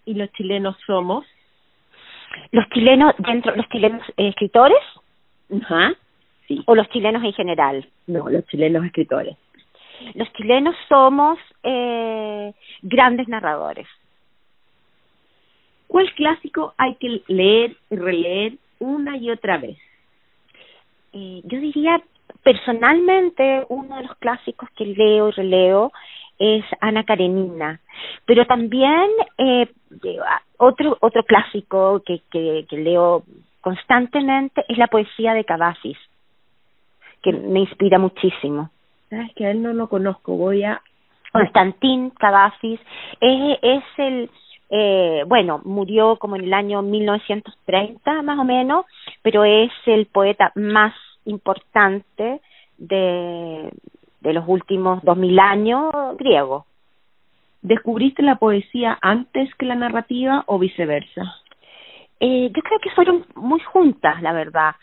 ¿Y 0.05 0.13
los 0.13 0.31
chilenos 0.33 0.77
somos? 0.87 1.25
Los 2.51 2.69
chilenos, 2.69 3.15
dentro, 3.17 3.57
los 3.57 3.67
chilenos 3.71 4.03
eh, 4.19 4.29
escritores? 4.29 4.79
Ajá, 5.63 5.95
sí. 6.47 6.63
¿O 6.67 6.75
los 6.75 6.89
chilenos 6.91 7.25
en 7.25 7.33
general? 7.33 7.89
No, 8.07 8.29
los 8.29 8.47
chilenos 8.49 8.85
escritores. 8.85 9.39
Los 10.15 10.31
chilenos 10.35 10.77
somos 10.87 11.39
eh, 11.63 12.53
grandes 12.83 13.27
narradores. 13.27 13.89
¿Cuál 15.87 16.13
clásico 16.13 16.75
hay 16.77 16.95
que 16.97 17.23
leer 17.29 17.75
y 17.91 17.97
releer 17.97 18.53
una 18.81 19.17
y 19.17 19.31
otra 19.31 19.57
vez? 19.57 19.79
Eh, 21.13 21.43
yo 21.45 21.61
diría 21.61 22.03
personalmente 22.43 23.65
uno 23.69 23.97
de 23.97 24.03
los 24.05 24.17
clásicos 24.17 24.69
que 24.77 24.87
leo 24.87 25.29
y 25.29 25.33
releo 25.33 25.93
es 26.39 26.65
Ana 26.81 27.05
Karenina, 27.05 27.81
pero 28.25 28.47
también 28.47 29.09
eh, 29.39 29.69
otro 30.57 30.97
otro 31.01 31.23
clásico 31.25 32.03
que, 32.05 32.21
que, 32.31 32.67
que 32.69 32.77
leo 32.79 33.23
constantemente 33.61 34.65
es 34.69 34.77
la 34.79 34.89
poesía 34.89 35.35
de 35.35 35.45
Cavafis, 35.45 35.99
que 37.23 37.33
me 37.33 37.61
inspira 37.61 37.99
muchísimo. 37.99 38.71
Sabes 39.09 39.33
que 39.35 39.47
a 39.47 39.51
él 39.51 39.63
no 39.63 39.73
lo 39.73 39.89
conozco, 39.89 40.37
voy 40.37 40.65
a 40.65 40.81
Constantín 41.33 42.11
Cavafis 42.11 42.81
es, 43.21 43.59
es 43.63 43.85
el 43.97 44.31
eh, 44.75 45.25
bueno, 45.27 45.61
murió 45.65 46.17
como 46.17 46.37
en 46.37 46.45
el 46.45 46.55
año 46.55 46.81
1930 46.81 48.23
más 48.23 48.39
o 48.39 48.45
menos, 48.45 48.87
pero 49.21 49.45
es 49.45 49.71
el 49.85 50.07
poeta 50.07 50.51
más 50.55 50.95
importante 51.27 52.41
de, 52.79 53.71
de 54.21 54.33
los 54.33 54.45
últimos 54.49 55.03
dos 55.05 55.19
mil 55.19 55.39
años 55.39 55.93
griego. 56.17 56.65
¿Descubriste 57.61 58.23
la 58.23 58.37
poesía 58.37 58.99
antes 59.03 59.55
que 59.57 59.67
la 59.67 59.75
narrativa 59.75 60.43
o 60.47 60.59
viceversa? 60.59 61.37
Eh, 62.19 62.51
yo 62.57 62.63
creo 62.63 62.79
que 62.81 62.91
fueron 62.93 63.27
muy 63.35 63.61
juntas, 63.61 64.23
la 64.23 64.33
verdad 64.33 64.75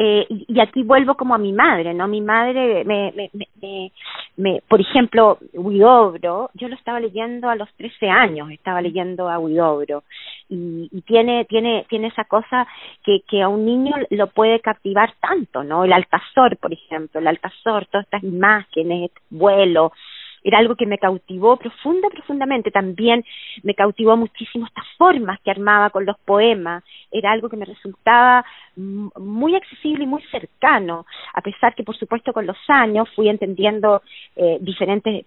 eh, 0.00 0.26
y, 0.30 0.60
aquí 0.60 0.84
vuelvo 0.84 1.16
como 1.16 1.34
a 1.34 1.38
mi 1.38 1.52
madre, 1.52 1.92
¿no? 1.92 2.06
Mi 2.06 2.20
madre, 2.20 2.84
me, 2.84 3.12
me, 3.16 3.30
me, 3.60 3.92
me, 4.36 4.62
por 4.68 4.80
ejemplo, 4.80 5.38
Huidobro, 5.52 6.50
yo 6.54 6.68
lo 6.68 6.76
estaba 6.76 7.00
leyendo 7.00 7.50
a 7.50 7.56
los 7.56 7.68
13 7.74 8.08
años, 8.08 8.48
estaba 8.52 8.80
leyendo 8.80 9.28
a 9.28 9.40
Huidobro, 9.40 10.04
y, 10.48 10.88
y 10.92 11.02
tiene, 11.02 11.46
tiene, 11.46 11.84
tiene 11.88 12.06
esa 12.06 12.22
cosa 12.26 12.68
que, 13.02 13.22
que 13.28 13.42
a 13.42 13.48
un 13.48 13.66
niño 13.66 13.92
lo 14.10 14.28
puede 14.28 14.60
captivar 14.60 15.14
tanto, 15.20 15.64
¿no? 15.64 15.84
El 15.84 15.92
Altazor, 15.92 16.56
por 16.58 16.72
ejemplo, 16.72 17.18
el 17.18 17.26
Altazor, 17.26 17.86
todas 17.86 18.04
estas 18.04 18.22
imágenes, 18.22 19.10
vuelo, 19.30 19.90
era 20.48 20.58
algo 20.58 20.76
que 20.76 20.86
me 20.86 20.98
cautivó 20.98 21.56
profunda, 21.56 22.08
profundamente. 22.08 22.70
También 22.70 23.24
me 23.62 23.74
cautivó 23.74 24.16
muchísimo 24.16 24.66
estas 24.66 24.86
formas 24.96 25.38
que 25.40 25.50
armaba 25.50 25.90
con 25.90 26.06
los 26.06 26.18
poemas. 26.18 26.82
Era 27.10 27.32
algo 27.32 27.48
que 27.48 27.56
me 27.56 27.64
resultaba 27.64 28.44
muy 28.76 29.54
accesible 29.54 30.04
y 30.04 30.06
muy 30.06 30.22
cercano, 30.30 31.04
a 31.34 31.40
pesar 31.42 31.74
que, 31.74 31.82
por 31.82 31.96
supuesto, 31.96 32.32
con 32.32 32.46
los 32.46 32.56
años 32.68 33.08
fui 33.14 33.28
entendiendo 33.28 34.02
eh, 34.36 34.58
diferentes, 34.60 35.26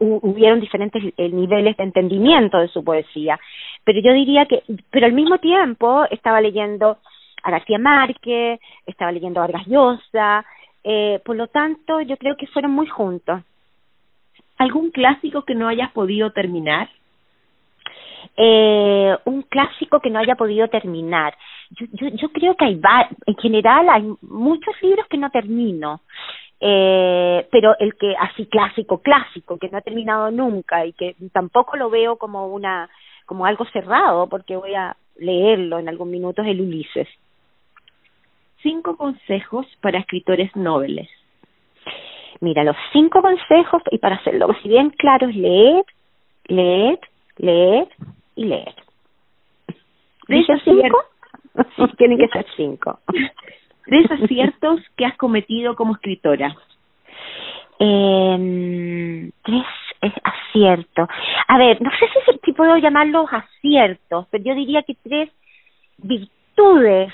hubieron 0.00 0.60
diferentes 0.60 1.02
eh, 1.16 1.28
niveles 1.28 1.76
de 1.76 1.84
entendimiento 1.84 2.58
de 2.58 2.68
su 2.68 2.82
poesía. 2.82 3.38
Pero 3.84 4.00
yo 4.00 4.12
diría 4.12 4.46
que, 4.46 4.62
pero 4.90 5.06
al 5.06 5.12
mismo 5.12 5.38
tiempo 5.38 6.04
estaba 6.10 6.40
leyendo 6.40 6.98
a 7.42 7.50
García 7.50 7.78
Márquez, 7.78 8.60
estaba 8.86 9.12
leyendo 9.12 9.40
a 9.40 9.46
Vargas 9.46 9.66
Llosa, 9.66 10.44
eh, 10.82 11.20
por 11.24 11.36
lo 11.36 11.48
tanto 11.48 12.00
yo 12.00 12.16
creo 12.16 12.36
que 12.36 12.46
fueron 12.48 12.72
muy 12.72 12.86
juntos. 12.86 13.42
¿Algún 14.60 14.90
clásico 14.90 15.46
que 15.46 15.54
no 15.54 15.68
hayas 15.68 15.90
podido 15.92 16.32
terminar? 16.32 16.90
Eh, 18.36 19.16
un 19.24 19.40
clásico 19.40 20.00
que 20.00 20.10
no 20.10 20.18
haya 20.18 20.34
podido 20.34 20.68
terminar. 20.68 21.34
Yo, 21.70 21.86
yo, 21.92 22.08
yo 22.08 22.28
creo 22.28 22.54
que 22.56 22.66
hay, 22.66 22.78
en 23.24 23.36
general 23.38 23.88
hay 23.88 24.02
muchos 24.20 24.74
libros 24.82 25.06
que 25.08 25.16
no 25.16 25.30
termino. 25.30 26.02
Eh, 26.60 27.48
pero 27.50 27.74
el 27.78 27.94
que 27.94 28.14
así 28.20 28.44
clásico, 28.44 28.98
clásico, 28.98 29.56
que 29.56 29.70
no 29.70 29.78
ha 29.78 29.80
terminado 29.80 30.30
nunca 30.30 30.84
y 30.84 30.92
que 30.92 31.16
tampoco 31.32 31.78
lo 31.78 31.88
veo 31.88 32.16
como 32.16 32.48
una 32.48 32.90
como 33.24 33.46
algo 33.46 33.64
cerrado 33.72 34.26
porque 34.26 34.56
voy 34.56 34.74
a 34.74 34.94
leerlo 35.16 35.78
en 35.78 35.88
algún 35.88 36.10
minuto 36.10 36.42
es 36.42 36.48
el 36.48 36.60
Ulises. 36.60 37.08
Cinco 38.62 38.98
consejos 38.98 39.64
para 39.80 40.00
escritores 40.00 40.54
nobles. 40.54 41.08
Mira, 42.40 42.64
los 42.64 42.76
cinco 42.92 43.20
consejos, 43.20 43.82
y 43.90 43.98
para 43.98 44.16
hacerlo 44.16 44.48
si 44.62 44.68
bien 44.68 44.90
claro, 44.90 45.28
es 45.28 45.36
leer, 45.36 45.84
leer, 46.46 46.98
leer 47.36 47.88
y 48.34 48.44
leer. 48.44 48.74
¿Dice 50.26 50.54
cinco? 50.64 51.04
Tienen 51.98 52.18
que 52.18 52.28
ser 52.28 52.46
cinco. 52.56 52.98
Tres 53.84 54.10
aciertos 54.10 54.80
que 54.96 55.04
has 55.04 55.16
cometido 55.16 55.74
como 55.74 55.94
escritora. 55.94 56.56
Eh, 57.78 59.30
tres 59.42 59.64
aciertos. 60.22 61.08
A 61.48 61.58
ver, 61.58 61.82
no 61.82 61.90
sé 61.90 62.06
si, 62.24 62.38
si 62.44 62.52
puedo 62.52 62.76
llamarlos 62.78 63.26
aciertos, 63.32 64.26
pero 64.30 64.44
yo 64.44 64.54
diría 64.54 64.82
que 64.82 64.94
tres 65.02 65.30
virtudes 65.98 67.12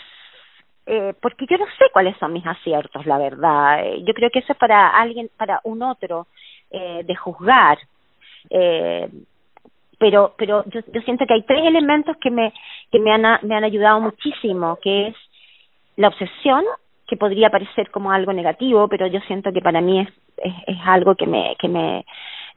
eh, 0.86 1.14
porque 1.20 1.46
yo 1.46 1.58
no 1.58 1.66
sé 1.78 1.86
cuáles 1.92 2.16
son 2.18 2.32
mis 2.32 2.46
aciertos, 2.46 3.04
la 3.06 3.18
verdad. 3.18 3.84
Eh, 3.84 4.04
yo 4.04 4.14
creo 4.14 4.30
que 4.30 4.38
eso 4.38 4.52
es 4.52 4.58
para 4.58 4.88
alguien, 4.90 5.28
para 5.36 5.60
un 5.64 5.82
otro, 5.82 6.28
eh, 6.70 7.02
de 7.04 7.14
juzgar. 7.16 7.78
Eh, 8.50 9.08
pero 9.98 10.34
pero 10.36 10.64
yo, 10.66 10.80
yo 10.92 11.00
siento 11.02 11.26
que 11.26 11.34
hay 11.34 11.42
tres 11.42 11.64
elementos 11.66 12.16
que 12.18 12.30
me 12.30 12.52
que 12.92 13.00
me 13.00 13.12
han 13.12 13.22
me 13.42 13.56
han 13.56 13.64
ayudado 13.64 14.00
muchísimo, 14.00 14.78
que 14.82 15.08
es 15.08 15.16
la 15.96 16.08
obsesión, 16.08 16.64
que 17.08 17.16
podría 17.16 17.50
parecer 17.50 17.90
como 17.90 18.12
algo 18.12 18.32
negativo, 18.32 18.88
pero 18.88 19.06
yo 19.06 19.20
siento 19.20 19.52
que 19.52 19.60
para 19.62 19.80
mí 19.80 20.00
es 20.00 20.08
es, 20.36 20.54
es 20.66 20.78
algo 20.84 21.14
que 21.16 21.26
me 21.26 21.56
que 21.58 21.68
me 21.68 22.04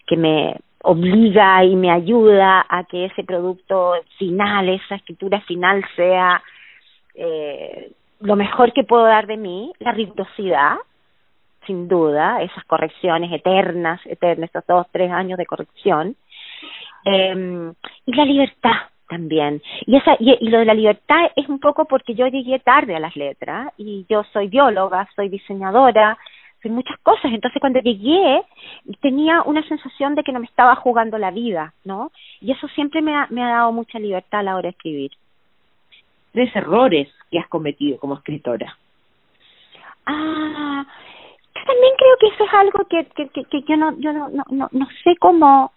que 0.06 0.18
me 0.18 0.56
obliga 0.84 1.64
y 1.64 1.76
me 1.76 1.92
ayuda 1.92 2.66
a 2.70 2.84
que 2.86 3.06
ese 3.06 3.24
producto 3.24 3.94
final, 4.18 4.70
esa 4.70 4.96
escritura 4.96 5.42
final 5.42 5.84
sea 5.96 6.42
eh, 7.16 7.92
lo 8.20 8.36
mejor 8.36 8.74
que 8.74 8.84
puedo 8.84 9.04
dar 9.04 9.28
de 9.28 9.38
mí, 9.38 9.72
la 9.80 9.92
rigurosidad, 9.92 10.78
sin 11.66 11.88
duda, 11.88 12.42
esas 12.42 12.64
correcciones 12.66 13.32
eternas, 13.32 14.02
eternas, 14.06 14.50
esos 14.50 14.66
dos, 14.68 14.88
tres 14.92 15.12
años 15.12 15.38
de 15.38 15.46
corrección, 15.46 16.16
eh, 17.06 17.72
y 18.06 18.14
la 18.14 18.26
libertad 18.26 18.90
también. 19.08 19.62
Y, 19.86 19.96
esa, 19.98 20.16
y, 20.20 20.50
lo 20.50 20.60
de 20.60 20.66
la 20.66 20.74
libertad 20.74 21.32
es 21.36 21.48
un 21.48 21.60
poco 21.60 21.86
porque 21.86 22.14
yo 22.16 22.28
llegué 22.28 22.60
tarde 22.60 22.96
a 22.96 23.00
las 23.00 23.16
letras, 23.16 23.72
y 23.78 24.06
yo 24.10 24.24
soy 24.34 24.48
bióloga, 24.48 25.08
soy 25.16 25.30
diseñadora, 25.30 26.18
soy 26.62 26.72
muchas 26.72 27.00
cosas, 27.00 27.32
entonces 27.32 27.60
cuando 27.62 27.80
llegué 27.80 28.42
tenía 29.02 29.44
una 29.44 29.66
sensación 29.68 30.16
de 30.16 30.24
que 30.24 30.34
no 30.34 30.42
me 30.42 30.46
estaba 30.46 30.76
jugando 30.76 31.18
la 31.18 31.32
vida, 31.32 31.74
¿no? 31.86 32.12
Y 32.42 32.52
eso 32.52 32.68
siempre 32.70 33.02
me 33.02 33.16
ha, 33.16 33.28
me 33.30 33.42
ha 33.42 33.48
dado 33.48 33.72
mucha 33.72 33.98
libertad 33.98 34.42
a 34.42 34.44
la 34.44 34.56
hora 34.56 34.64
de 34.64 34.70
escribir 34.70 35.12
tres 36.34 36.54
errores 36.56 37.08
que 37.30 37.40
has 37.40 37.48
cometido 37.48 38.00
como 38.00 38.16
escritora. 38.16 38.78
Ah, 40.06 40.86
yo 41.56 41.62
también 41.66 41.94
creo 41.98 42.18
que 42.20 42.28
eso 42.28 42.44
es 42.46 42.54
algo 42.54 42.86
que, 42.88 43.06
que, 43.06 43.30
que, 43.30 43.62
yo 43.68 43.78
no, 43.78 43.98
yo 44.00 44.14
no, 44.14 44.30
no, 44.30 44.44
no, 44.50 44.70
no 44.72 44.88
sé 45.04 45.16
cómo, 45.20 45.72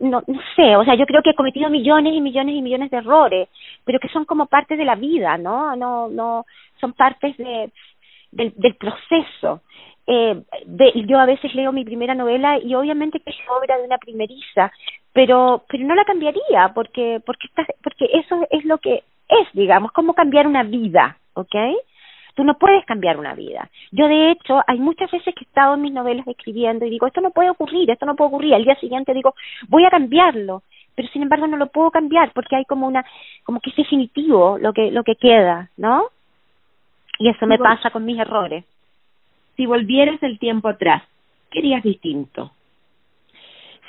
no, 0.00 0.22
no 0.26 0.40
sé, 0.54 0.76
o 0.76 0.84
sea, 0.84 0.94
yo 0.94 1.06
creo 1.06 1.22
que 1.22 1.30
he 1.30 1.34
cometido 1.34 1.70
millones 1.70 2.12
y 2.14 2.20
millones 2.20 2.54
y 2.56 2.62
millones 2.62 2.90
de 2.90 2.98
errores, 2.98 3.48
pero 3.84 3.98
que 4.00 4.08
son 4.08 4.24
como 4.24 4.46
parte 4.46 4.76
de 4.76 4.84
la 4.84 4.96
vida, 4.96 5.38
¿no? 5.38 5.74
No, 5.76 6.08
no, 6.08 6.44
son 6.80 6.92
partes 6.92 7.36
de, 7.36 7.70
del 8.32 8.74
proceso. 8.76 9.62
Eh, 10.06 10.40
de, 10.66 10.92
yo 11.06 11.18
a 11.18 11.26
veces 11.26 11.54
leo 11.54 11.72
mi 11.72 11.84
primera 11.84 12.14
novela 12.14 12.58
y 12.58 12.74
obviamente 12.74 13.18
que 13.18 13.30
es 13.30 13.36
obra 13.48 13.76
de 13.76 13.84
una 13.84 13.98
primeriza, 13.98 14.72
pero 15.12 15.64
pero 15.68 15.84
no 15.84 15.96
la 15.96 16.04
cambiaría 16.04 16.72
porque 16.74 17.20
porque 17.26 17.48
está, 17.48 17.66
porque 17.82 18.06
eso 18.12 18.46
es 18.50 18.64
lo 18.64 18.78
que 18.78 19.02
es, 19.28 19.48
digamos, 19.52 19.92
como 19.92 20.14
cambiar 20.14 20.46
una 20.46 20.62
vida, 20.62 21.18
¿ok? 21.34 21.54
Tú 22.34 22.44
no 22.44 22.58
puedes 22.58 22.84
cambiar 22.84 23.18
una 23.18 23.34
vida. 23.34 23.70
Yo, 23.92 24.08
de 24.08 24.30
hecho, 24.30 24.62
hay 24.66 24.78
muchas 24.78 25.10
veces 25.10 25.34
que 25.34 25.44
he 25.44 25.48
estado 25.48 25.74
en 25.74 25.82
mis 25.82 25.92
novelas 25.92 26.26
escribiendo 26.28 26.84
y 26.84 26.90
digo, 26.90 27.06
esto 27.06 27.22
no 27.22 27.30
puede 27.30 27.50
ocurrir, 27.50 27.90
esto 27.90 28.04
no 28.04 28.14
puede 28.14 28.28
ocurrir. 28.28 28.54
Al 28.54 28.64
día 28.64 28.76
siguiente 28.76 29.14
digo, 29.14 29.34
voy 29.68 29.86
a 29.86 29.90
cambiarlo, 29.90 30.62
pero 30.94 31.08
sin 31.08 31.22
embargo 31.22 31.46
no 31.46 31.56
lo 31.56 31.68
puedo 31.68 31.90
cambiar 31.90 32.32
porque 32.32 32.56
hay 32.56 32.64
como 32.66 32.86
una, 32.86 33.04
como 33.44 33.60
que 33.60 33.70
es 33.70 33.76
definitivo 33.76 34.58
lo 34.58 34.72
que, 34.74 34.90
lo 34.90 35.02
que 35.02 35.16
queda, 35.16 35.70
¿no? 35.78 36.08
Y 37.18 37.30
eso 37.30 37.46
me 37.46 37.58
pasa 37.58 37.90
con 37.90 38.04
mis 38.04 38.18
errores. 38.18 38.64
Si 39.56 39.66
volvieras 39.66 40.22
el 40.22 40.38
tiempo 40.38 40.68
atrás, 40.68 41.02
¿qué 41.50 41.60
harías 41.60 41.82
distinto? 41.82 42.52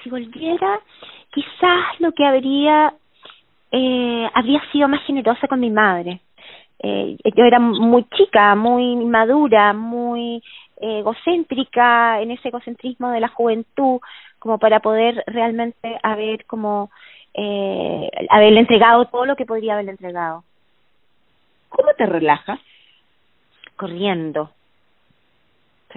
Si 0.03 0.09
volviera, 0.09 0.79
quizás 1.31 1.99
lo 1.99 2.11
que 2.11 2.25
habría 2.25 2.93
eh, 3.71 4.29
habría 4.33 4.61
sido 4.71 4.87
más 4.87 5.03
generosa 5.03 5.47
con 5.47 5.59
mi 5.59 5.69
madre. 5.69 6.21
Eh, 6.79 7.17
yo 7.35 7.43
era 7.43 7.59
muy 7.59 8.05
chica, 8.15 8.55
muy 8.55 8.95
madura, 8.97 9.73
muy 9.73 10.43
eh, 10.77 10.99
egocéntrica 10.99 12.21
en 12.21 12.31
ese 12.31 12.49
egocentrismo 12.49 13.09
de 13.09 13.19
la 13.19 13.29
juventud, 13.29 13.99
como 14.39 14.59
para 14.59 14.79
poder 14.79 15.23
realmente 15.27 15.99
haber 16.03 16.45
como 16.45 16.91
eh, 17.33 18.09
haberle 18.29 18.59
entregado 18.59 19.05
todo 19.05 19.25
lo 19.25 19.35
que 19.35 19.45
podría 19.45 19.73
haberle 19.73 19.91
entregado. 19.91 20.43
¿Cómo 21.69 21.93
te 21.97 22.05
relajas? 22.05 22.59
Corriendo. 23.75 24.51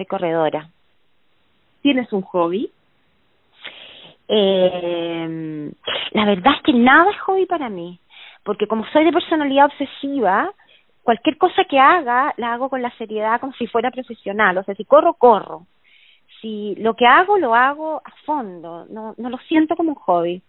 Soy 0.01 0.07
corredora. 0.07 0.67
¿Tienes 1.83 2.11
un 2.11 2.23
hobby? 2.23 2.71
Eh, 4.27 5.71
la 6.13 6.25
verdad 6.25 6.53
es 6.55 6.63
que 6.63 6.73
nada 6.73 7.11
es 7.11 7.19
hobby 7.19 7.45
para 7.45 7.69
mí, 7.69 7.99
porque 8.43 8.65
como 8.65 8.83
soy 8.87 9.05
de 9.05 9.11
personalidad 9.11 9.67
obsesiva, 9.67 10.51
cualquier 11.03 11.37
cosa 11.37 11.65
que 11.65 11.77
haga 11.77 12.33
la 12.37 12.53
hago 12.53 12.67
con 12.69 12.81
la 12.81 12.89
seriedad 12.97 13.39
como 13.39 13.53
si 13.53 13.67
fuera 13.67 13.91
profesional, 13.91 14.57
o 14.57 14.63
sea, 14.63 14.73
si 14.73 14.85
corro, 14.85 15.13
corro. 15.13 15.67
Si 16.41 16.73
lo 16.77 16.95
que 16.95 17.05
hago, 17.05 17.37
lo 17.37 17.53
hago 17.53 18.01
a 18.03 18.11
fondo, 18.25 18.87
no, 18.89 19.13
no 19.19 19.29
lo 19.29 19.37
siento 19.47 19.75
como 19.75 19.89
un 19.89 19.95
hobby. 19.97 20.41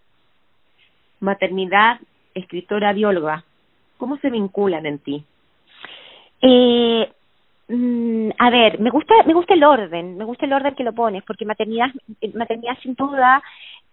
Maternidad, 1.20 2.00
escritora, 2.32 2.94
bióloga, 2.94 3.44
¿cómo 3.98 4.16
se 4.16 4.30
vinculan 4.30 4.86
en 4.86 4.98
ti? 4.98 5.24
Eh, 6.40 7.12
mm, 7.68 8.11
a 8.44 8.50
ver, 8.50 8.80
me 8.80 8.90
gusta, 8.90 9.14
me 9.24 9.34
gusta 9.34 9.54
el 9.54 9.62
orden, 9.62 10.16
me 10.16 10.24
gusta 10.24 10.46
el 10.46 10.52
orden 10.52 10.74
que 10.74 10.82
lo 10.82 10.92
pones, 10.92 11.22
porque 11.22 11.44
maternidad, 11.44 11.90
maternidad 12.34 12.76
sin 12.82 12.96
duda 12.96 13.40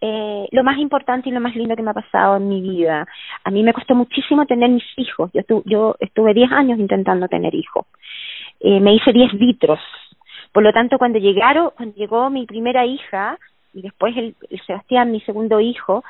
eh, 0.01 0.47
lo 0.49 0.63
más 0.63 0.79
importante 0.79 1.29
y 1.29 1.31
lo 1.31 1.39
más 1.39 1.55
lindo 1.55 1.75
que 1.75 1.83
me 1.83 1.91
ha 1.91 1.93
pasado 1.93 2.37
en 2.37 2.49
mi 2.49 2.59
vida. 2.59 3.05
A 3.43 3.51
mí 3.51 3.61
me 3.61 3.73
costó 3.73 3.93
muchísimo 3.93 4.47
tener 4.47 4.71
mis 4.71 4.83
hijos. 4.97 5.29
Yo, 5.35 5.61
yo 5.65 5.95
estuve 5.99 6.33
10 6.33 6.51
años 6.51 6.79
intentando 6.79 7.27
tener 7.27 7.53
hijos. 7.53 7.85
Eh, 8.59 8.79
me 8.79 8.95
hice 8.95 9.13
10 9.13 9.33
vitros. 9.33 9.79
Por 10.51 10.63
lo 10.63 10.73
tanto, 10.73 10.97
cuando 10.97 11.19
llegaron, 11.19 11.69
cuando 11.77 11.95
llegó 11.95 12.31
mi 12.31 12.47
primera 12.47 12.87
hija 12.87 13.37
y 13.75 13.83
después 13.83 14.17
el, 14.17 14.35
el 14.49 14.61
Sebastián, 14.65 15.11
mi 15.11 15.21
segundo 15.21 15.59
hijo, 15.59 16.03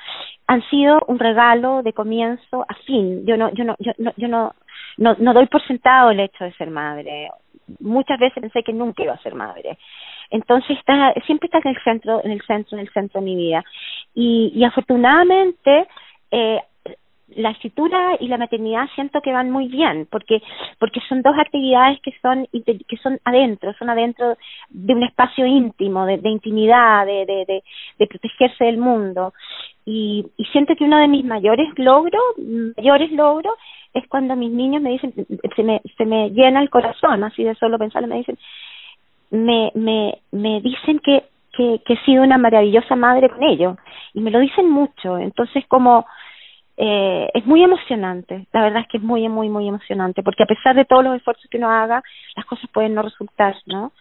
han 0.47 0.61
sido 0.69 1.01
un 1.07 1.19
regalo 1.19 1.83
de 1.83 1.91
comienzo 1.91 2.65
a 2.69 2.73
fin. 2.85 3.25
Yo 3.25 3.35
no, 3.35 3.53
yo 3.53 3.65
no, 3.65 3.75
yo 3.79 3.91
no, 3.97 4.13
yo 4.15 4.29
no, 4.29 4.53
no, 4.95 5.15
no 5.19 5.33
doy 5.33 5.47
por 5.47 5.61
sentado 5.67 6.11
el 6.11 6.21
hecho 6.21 6.45
de 6.45 6.53
ser 6.53 6.69
madre. 6.69 7.29
Muchas 7.79 8.19
veces 8.19 8.41
pensé 8.41 8.63
que 8.63 8.73
nunca 8.73 9.03
iba 9.03 9.13
a 9.13 9.21
ser 9.21 9.35
madre 9.35 9.77
entonces 10.29 10.77
está, 10.77 11.13
siempre 11.25 11.47
está 11.47 11.59
en 11.63 11.75
el 11.75 11.83
centro, 11.83 12.23
en 12.23 12.31
el 12.31 12.41
centro, 12.41 12.77
en 12.77 12.85
el 12.85 12.93
centro 12.93 13.19
de 13.19 13.25
mi 13.25 13.35
vida. 13.35 13.63
Y, 14.13 14.51
y 14.55 14.63
afortunadamente, 14.63 15.87
eh, 16.31 16.59
la 17.35 17.51
escritura 17.51 18.17
y 18.19 18.27
la 18.27 18.37
maternidad 18.37 18.87
siento 18.95 19.21
que 19.21 19.31
van 19.31 19.51
muy 19.51 19.67
bien 19.67 20.07
porque 20.11 20.41
porque 20.79 20.99
son 21.07 21.21
dos 21.21 21.35
actividades 21.37 21.99
que 22.01 22.13
son 22.21 22.47
que 22.51 22.97
son 22.97 23.19
adentro 23.23 23.73
son 23.77 23.89
adentro 23.89 24.35
de 24.69 24.93
un 24.93 25.03
espacio 25.03 25.45
íntimo 25.45 26.05
de, 26.05 26.19
intimidad 26.23 27.05
de, 27.05 27.25
de, 27.25 27.45
de, 27.45 27.63
de 27.97 28.07
protegerse 28.07 28.65
del 28.65 28.77
mundo 28.77 29.33
y, 29.85 30.25
y 30.37 30.45
siento 30.45 30.75
que 30.75 30.83
uno 30.83 30.97
de 30.97 31.07
mis 31.07 31.25
mayores 31.25 31.67
logros 31.77 32.23
mayores 32.77 33.11
logros 33.11 33.53
es 33.93 34.07
cuando 34.07 34.35
mis 34.35 34.51
niños 34.51 34.81
me 34.81 34.91
dicen 34.91 35.13
se 35.55 35.63
me 35.63 35.81
se 35.97 36.05
me 36.05 36.29
llena 36.31 36.61
el 36.61 36.69
corazón 36.69 37.23
así 37.23 37.43
de 37.43 37.55
solo 37.55 37.77
pensarlo 37.77 38.07
me 38.07 38.17
dicen 38.17 38.37
me, 39.31 39.71
me, 39.75 40.19
me 40.31 40.61
dicen 40.61 40.99
que, 40.99 41.23
que, 41.53 41.81
que 41.85 41.93
he 41.93 42.05
sido 42.05 42.23
una 42.23 42.37
maravillosa 42.37 42.95
madre 42.95 43.29
con 43.29 43.43
ellos 43.43 43.77
y 44.13 44.21
me 44.21 44.31
lo 44.31 44.39
dicen 44.39 44.69
mucho. 44.69 45.17
Entonces, 45.17 45.65
como 45.67 46.05
eh, 46.81 47.29
es 47.33 47.45
muy 47.45 47.61
emocionante, 47.61 48.47
la 48.53 48.61
verdad 48.63 48.83
es 48.83 48.87
que 48.87 48.97
es 48.97 49.03
muy, 49.03 49.27
muy, 49.27 49.49
muy 49.49 49.67
emocionante, 49.67 50.23
porque 50.23 50.43
a 50.43 50.47
pesar 50.47 50.75
de 50.75 50.85
todos 50.85 51.03
los 51.03 51.17
esfuerzos 51.17 51.45
que 51.49 51.57
uno 51.57 51.69
haga, 51.69 52.01
las 52.37 52.45
cosas 52.45 52.69
pueden 52.73 52.95
no 52.95 53.01
resultar, 53.01 53.55
¿no? 53.65 53.91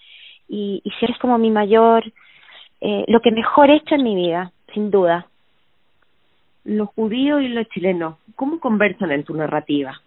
Y, 0.48 0.80
y 0.84 0.90
si 0.92 1.04
eres 1.04 1.18
como 1.18 1.36
mi 1.38 1.50
mayor 1.50 2.04
eh, 2.80 3.04
lo 3.08 3.20
que 3.20 3.32
mejor 3.32 3.70
he 3.70 3.76
hecho 3.76 3.96
en 3.96 4.04
mi 4.04 4.14
vida, 4.14 4.52
sin 4.72 4.90
duda. 4.90 5.26
Los 6.64 6.88
judíos 6.90 7.42
y 7.42 7.48
los 7.48 7.68
chilenos, 7.70 8.16
¿cómo 8.36 8.60
conversan 8.60 9.10
en 9.10 9.24
tu 9.24 9.34
narrativa? 9.34 10.00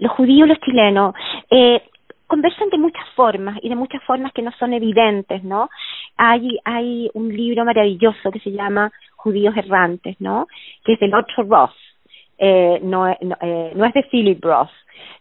Los 0.00 0.10
judíos 0.12 0.46
y 0.46 0.50
los 0.50 0.60
chilenos 0.60 1.14
eh, 1.50 1.82
conversan 2.26 2.70
de 2.70 2.78
muchas 2.78 3.08
formas 3.14 3.58
y 3.62 3.68
de 3.68 3.76
muchas 3.76 4.02
formas 4.04 4.32
que 4.32 4.42
no 4.42 4.50
son 4.58 4.72
evidentes, 4.72 5.44
¿no? 5.44 5.68
Hay, 6.16 6.58
hay 6.64 7.10
un 7.14 7.28
libro 7.28 7.64
maravilloso 7.64 8.32
que 8.32 8.40
se 8.40 8.50
llama 8.50 8.90
Judíos 9.24 9.56
Errantes, 9.56 10.16
¿no? 10.20 10.46
Que 10.84 10.92
es 10.92 11.00
del 11.00 11.14
otro 11.14 11.44
Ross, 11.44 11.74
eh, 12.36 12.78
no, 12.82 13.08
eh, 13.08 13.72
no 13.74 13.84
es 13.86 13.94
de 13.94 14.02
Philip 14.10 14.44
Ross. 14.44 14.70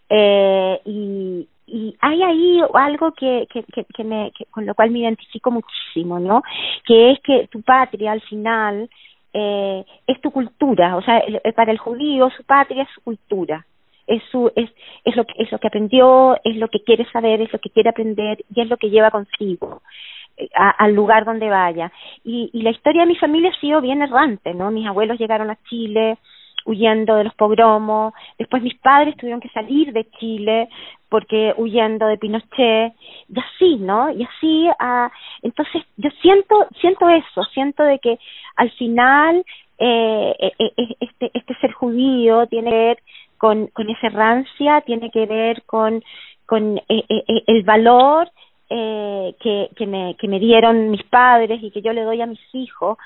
Eh, 0.09 0.81
y, 0.83 1.47
y 1.65 1.95
hay 2.01 2.21
ahí 2.21 2.61
algo 2.73 3.13
que, 3.13 3.47
que, 3.49 3.63
que, 3.95 4.03
me, 4.03 4.31
que, 4.37 4.45
con 4.51 4.65
lo 4.65 4.75
cual 4.75 4.91
me 4.91 4.99
identifico 4.99 5.51
muchísimo, 5.51 6.19
¿no? 6.19 6.43
Que 6.85 7.11
es 7.11 7.19
que 7.21 7.47
tu 7.47 7.61
patria 7.61 8.11
al 8.11 8.21
final 8.21 8.89
eh, 9.33 9.85
es 10.05 10.19
tu 10.19 10.31
cultura, 10.31 10.97
o 10.97 11.01
sea, 11.01 11.23
para 11.55 11.71
el 11.71 11.77
judío 11.77 12.29
su 12.31 12.43
patria 12.43 12.83
es 12.83 12.89
su 12.93 13.01
cultura, 13.01 13.65
es 14.05 14.21
su 14.31 14.51
es 14.53 14.69
es 15.05 15.15
lo 15.15 15.23
que 15.23 15.33
es 15.37 15.49
lo 15.49 15.59
que 15.59 15.67
aprendió, 15.67 16.37
es 16.43 16.57
lo 16.57 16.67
que 16.67 16.83
quiere 16.83 17.05
saber, 17.09 17.39
es 17.39 17.53
lo 17.53 17.59
que 17.59 17.69
quiere 17.69 17.89
aprender 17.89 18.43
y 18.53 18.61
es 18.61 18.67
lo 18.67 18.75
que 18.75 18.89
lleva 18.89 19.11
consigo 19.11 19.81
eh, 19.81 20.22
a, 20.55 20.69
al 20.71 20.93
lugar 20.93 21.25
donde 21.25 21.49
vaya. 21.49 21.91
Y, 22.23 22.49
y 22.53 22.61
la 22.61 22.71
historia 22.71 23.01
de 23.01 23.07
mi 23.07 23.15
familia 23.15 23.51
ha 23.51 23.59
sido 23.59 23.81
bien 23.81 24.01
errante, 24.01 24.53
¿no? 24.53 24.71
Mis 24.71 24.87
abuelos 24.87 25.19
llegaron 25.19 25.49
a 25.49 25.57
Chile, 25.69 26.17
huyendo 26.65 27.15
de 27.15 27.25
los 27.25 27.35
pogromos, 27.35 28.13
después 28.37 28.63
mis 28.63 28.77
padres 28.79 29.17
tuvieron 29.17 29.41
que 29.41 29.49
salir 29.49 29.91
de 29.91 30.09
Chile 30.11 30.69
porque 31.09 31.53
huyendo 31.57 32.07
de 32.07 32.17
Pinochet, 32.17 32.93
y 33.29 33.39
así, 33.39 33.75
¿no? 33.75 34.09
Y 34.11 34.23
así, 34.23 34.67
ah, 34.79 35.11
entonces 35.43 35.83
yo 35.97 36.09
siento, 36.21 36.67
siento 36.81 37.07
eso, 37.09 37.43
siento 37.53 37.83
de 37.83 37.99
que 37.99 38.17
al 38.55 38.71
final 38.71 39.45
eh, 39.77 40.35
eh, 40.39 40.53
eh 40.59 40.95
este, 40.99 41.29
este 41.33 41.53
ser 41.55 41.71
judío 41.73 42.47
tiene 42.47 42.71
que 42.71 42.77
ver 42.77 42.97
con, 43.37 43.67
con 43.67 43.89
esa 43.89 44.07
errancia, 44.07 44.81
tiene 44.81 45.11
que 45.11 45.25
ver 45.25 45.63
con, 45.63 46.03
con 46.47 46.77
eh, 46.77 47.03
eh, 47.09 47.43
el 47.47 47.63
valor 47.63 48.29
eh, 48.75 49.35
que, 49.39 49.69
que, 49.75 49.85
me, 49.85 50.15
que 50.15 50.27
me 50.27 50.39
dieron 50.39 50.89
mis 50.89 51.03
padres 51.03 51.61
y 51.61 51.69
que 51.69 51.83
yo 51.83 51.93
le 51.93 52.01
doy 52.01 52.21
a 52.21 52.25
mis 52.25 52.39
hijos 52.53 52.97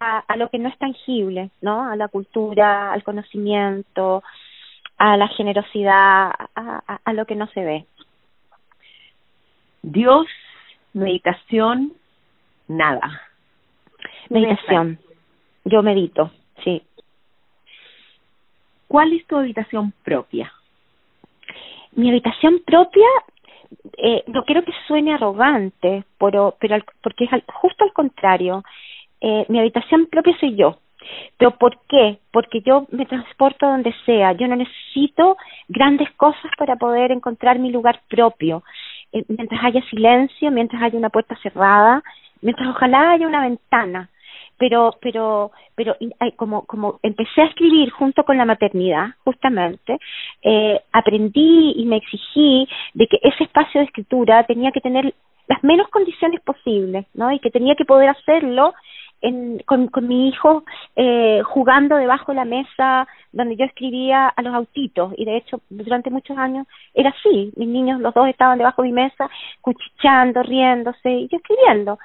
a, 0.00 0.36
lo 0.36 0.48
que 0.48 0.58
no 0.58 0.68
es 0.68 0.76
tangible, 0.78 1.50
¿no? 1.60 1.88
A 1.88 1.94
la 1.94 2.08
cultura, 2.08 2.92
al 2.92 3.04
conocimiento, 3.04 4.24
a 4.98 5.16
la 5.16 5.28
generosidad, 5.28 6.32
a, 6.56 6.98
a, 7.04 7.12
lo 7.12 7.24
que 7.24 7.36
no 7.36 7.46
se 7.48 7.62
ve. 7.62 7.86
Dios, 9.82 10.26
meditación, 10.92 11.92
nada. 12.66 13.22
Meditación. 14.28 14.98
Yo 15.64 15.84
medito, 15.84 16.32
sí. 16.64 16.82
¿Cuál 18.88 19.12
es 19.12 19.24
tu 19.28 19.36
habitación 19.36 19.92
propia? 20.02 20.52
Mi 21.92 22.10
habitación 22.10 22.60
propia, 22.66 23.06
eh, 23.96 24.24
no 24.26 24.44
quiero 24.44 24.64
que 24.64 24.72
suene 24.86 25.14
arrogante, 25.14 26.04
pero, 26.18 26.56
pero 26.60 26.76
porque 27.02 27.24
es 27.24 27.30
justo 27.54 27.84
al 27.84 27.92
contrario 27.92 28.62
eh, 29.20 29.46
mi 29.48 29.60
habitación 29.60 30.06
propia 30.06 30.36
soy 30.38 30.56
yo. 30.56 30.78
¿Pero 31.36 31.52
por 31.52 31.78
qué? 31.88 32.18
Porque 32.32 32.60
yo 32.60 32.86
me 32.90 33.06
transporto 33.06 33.66
donde 33.66 33.94
sea. 34.06 34.32
Yo 34.32 34.46
no 34.48 34.56
necesito 34.56 35.36
grandes 35.68 36.10
cosas 36.12 36.50
para 36.58 36.76
poder 36.76 37.12
encontrar 37.12 37.58
mi 37.58 37.70
lugar 37.70 38.00
propio. 38.08 38.62
Eh, 39.12 39.24
mientras 39.28 39.62
haya 39.64 39.82
silencio, 39.90 40.50
mientras 40.50 40.82
haya 40.82 40.98
una 40.98 41.10
puerta 41.10 41.36
cerrada, 41.42 42.02
mientras 42.40 42.68
ojalá 42.68 43.12
haya 43.12 43.26
una 43.26 43.42
ventana. 43.42 44.10
Pero, 44.58 44.94
pero, 45.00 45.50
pero 45.74 45.96
como, 46.36 46.64
como 46.66 47.00
empecé 47.02 47.42
a 47.42 47.46
escribir 47.46 47.90
junto 47.90 48.24
con 48.24 48.36
la 48.36 48.44
maternidad, 48.44 49.14
justamente, 49.24 49.98
eh, 50.42 50.80
aprendí 50.92 51.74
y 51.76 51.84
me 51.84 51.96
exigí 51.96 52.68
de 52.94 53.06
que 53.08 53.18
ese 53.22 53.44
espacio 53.44 53.80
de 53.80 53.86
escritura 53.86 54.44
tenía 54.44 54.70
que 54.70 54.80
tener 54.80 55.14
las 55.48 55.64
menos 55.64 55.88
condiciones 55.88 56.40
posibles, 56.42 57.06
¿no? 57.14 57.32
Y 57.32 57.40
que 57.40 57.50
tenía 57.50 57.74
que 57.74 57.84
poder 57.84 58.10
hacerlo 58.10 58.74
en, 59.22 59.60
con, 59.60 59.86
con 59.88 60.06
mi 60.06 60.28
hijo 60.28 60.64
eh, 60.96 61.40
jugando 61.44 61.96
debajo 61.96 62.32
de 62.32 62.36
la 62.36 62.44
mesa 62.44 63.06
donde 63.30 63.56
yo 63.56 63.64
escribía 63.64 64.28
a 64.28 64.42
los 64.42 64.52
autitos 64.52 65.14
y 65.16 65.24
de 65.24 65.36
hecho 65.36 65.60
durante 65.70 66.10
muchos 66.10 66.36
años 66.36 66.66
era 66.92 67.10
así, 67.10 67.52
mis 67.56 67.68
niños 67.68 68.00
los 68.00 68.12
dos 68.12 68.28
estaban 68.28 68.58
debajo 68.58 68.82
de 68.82 68.88
mi 68.88 68.94
mesa 68.94 69.30
cuchicheando, 69.60 70.42
riéndose 70.42 71.10
y 71.10 71.28
yo 71.28 71.38
escribiendo. 71.38 71.98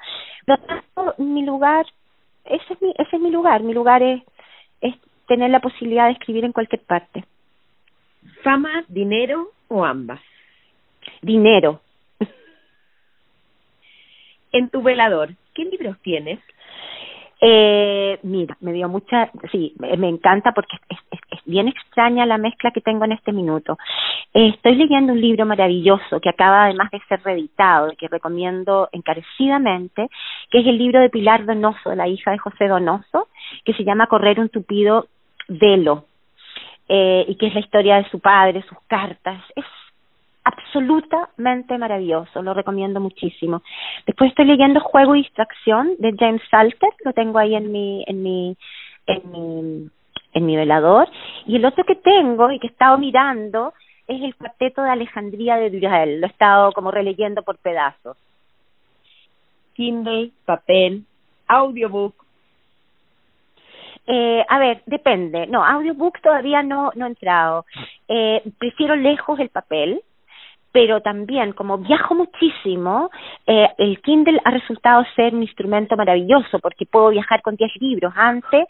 Por 0.46 0.58
lo 0.58 0.64
tanto, 0.66 1.22
mi 1.22 1.44
lugar, 1.44 1.84
ese 2.48 2.72
es 2.74 2.82
mi, 2.82 2.90
ese 2.96 3.16
es 3.16 3.22
mi 3.22 3.30
lugar, 3.30 3.62
mi 3.62 3.74
lugar 3.74 4.02
es, 4.02 4.22
es 4.80 4.94
tener 5.26 5.50
la 5.50 5.60
posibilidad 5.60 6.06
de 6.06 6.12
escribir 6.12 6.44
en 6.44 6.52
cualquier 6.52 6.82
parte. 6.82 7.24
¿Fama, 8.42 8.84
dinero 8.88 9.50
o 9.68 9.84
ambas? 9.84 10.20
Dinero. 11.22 11.80
En 14.50 14.70
tu 14.70 14.82
velador, 14.82 15.34
¿qué 15.54 15.62
libros 15.66 15.98
tienes? 16.00 16.40
Eh, 17.40 18.18
mira, 18.22 18.56
me 18.60 18.72
dio 18.72 18.88
mucha, 18.88 19.30
sí, 19.52 19.74
me 19.78 20.08
encanta 20.08 20.52
porque 20.52 20.76
es, 20.88 20.98
bien 21.48 21.66
extraña 21.66 22.26
la 22.26 22.38
mezcla 22.38 22.70
que 22.70 22.80
tengo 22.80 23.04
en 23.04 23.12
este 23.12 23.32
minuto. 23.32 23.78
Estoy 24.32 24.76
leyendo 24.76 25.12
un 25.12 25.20
libro 25.20 25.46
maravilloso 25.46 26.20
que 26.20 26.28
acaba 26.28 26.64
además 26.64 26.90
de 26.90 27.00
ser 27.08 27.22
reeditado 27.24 27.92
y 27.92 27.96
que 27.96 28.08
recomiendo 28.08 28.88
encarecidamente, 28.92 30.08
que 30.50 30.60
es 30.60 30.66
el 30.66 30.78
libro 30.78 31.00
de 31.00 31.10
Pilar 31.10 31.46
Donoso, 31.46 31.94
la 31.94 32.06
hija 32.06 32.30
de 32.30 32.38
José 32.38 32.68
Donoso, 32.68 33.28
que 33.64 33.74
se 33.74 33.84
llama 33.84 34.06
Correr 34.06 34.38
un 34.38 34.50
tupido 34.50 35.06
velo, 35.48 36.04
eh, 36.88 37.24
y 37.26 37.34
que 37.36 37.46
es 37.46 37.54
la 37.54 37.60
historia 37.60 37.96
de 37.96 38.08
su 38.10 38.20
padre, 38.20 38.62
sus 38.62 38.78
cartas. 38.86 39.42
Es 39.56 39.64
absolutamente 40.44 41.76
maravilloso, 41.76 42.42
lo 42.42 42.54
recomiendo 42.54 43.00
muchísimo. 43.00 43.62
Después 44.06 44.30
estoy 44.30 44.46
leyendo 44.46 44.80
Juego 44.80 45.14
y 45.14 45.22
Distracción 45.22 45.94
de 45.98 46.14
James 46.18 46.42
Salter, 46.50 46.90
lo 47.04 47.12
tengo 47.12 47.38
ahí 47.38 47.54
en 47.54 47.70
mi, 47.70 48.04
en 48.06 48.22
mi, 48.22 48.56
en 49.06 49.30
mi, 49.30 49.90
en 50.32 50.46
mi 50.46 50.56
velador. 50.56 51.08
Y 51.46 51.56
el 51.56 51.64
otro 51.64 51.84
que 51.84 51.96
tengo 51.96 52.50
y 52.50 52.58
que 52.58 52.66
he 52.66 52.70
estado 52.70 52.98
mirando 52.98 53.72
es 54.06 54.22
el 54.22 54.34
cuarteto 54.34 54.82
de 54.82 54.90
Alejandría 54.90 55.56
de 55.56 55.70
Durel, 55.70 56.20
lo 56.20 56.26
he 56.26 56.30
estado 56.30 56.72
como 56.72 56.90
releyendo 56.90 57.42
por 57.42 57.58
pedazos. 57.58 58.16
Kindle, 59.74 60.30
papel, 60.44 61.04
audiobook. 61.46 62.14
Eh, 64.06 64.44
a 64.48 64.58
ver, 64.58 64.82
depende. 64.86 65.46
No, 65.46 65.64
audiobook 65.64 66.20
todavía 66.22 66.62
no, 66.62 66.90
no 66.94 67.04
he 67.04 67.08
entrado. 67.08 67.66
Eh, 68.08 68.42
prefiero 68.58 68.96
lejos 68.96 69.38
el 69.38 69.50
papel 69.50 70.02
pero 70.78 71.00
también 71.00 71.54
como 71.54 71.78
viajo 71.78 72.14
muchísimo, 72.14 73.10
eh, 73.48 73.66
el 73.78 74.00
Kindle 74.00 74.40
ha 74.44 74.52
resultado 74.52 75.04
ser 75.16 75.34
un 75.34 75.42
instrumento 75.42 75.96
maravilloso 75.96 76.60
porque 76.60 76.86
puedo 76.86 77.08
viajar 77.08 77.42
con 77.42 77.56
10 77.56 77.72
libros. 77.80 78.12
Antes, 78.14 78.64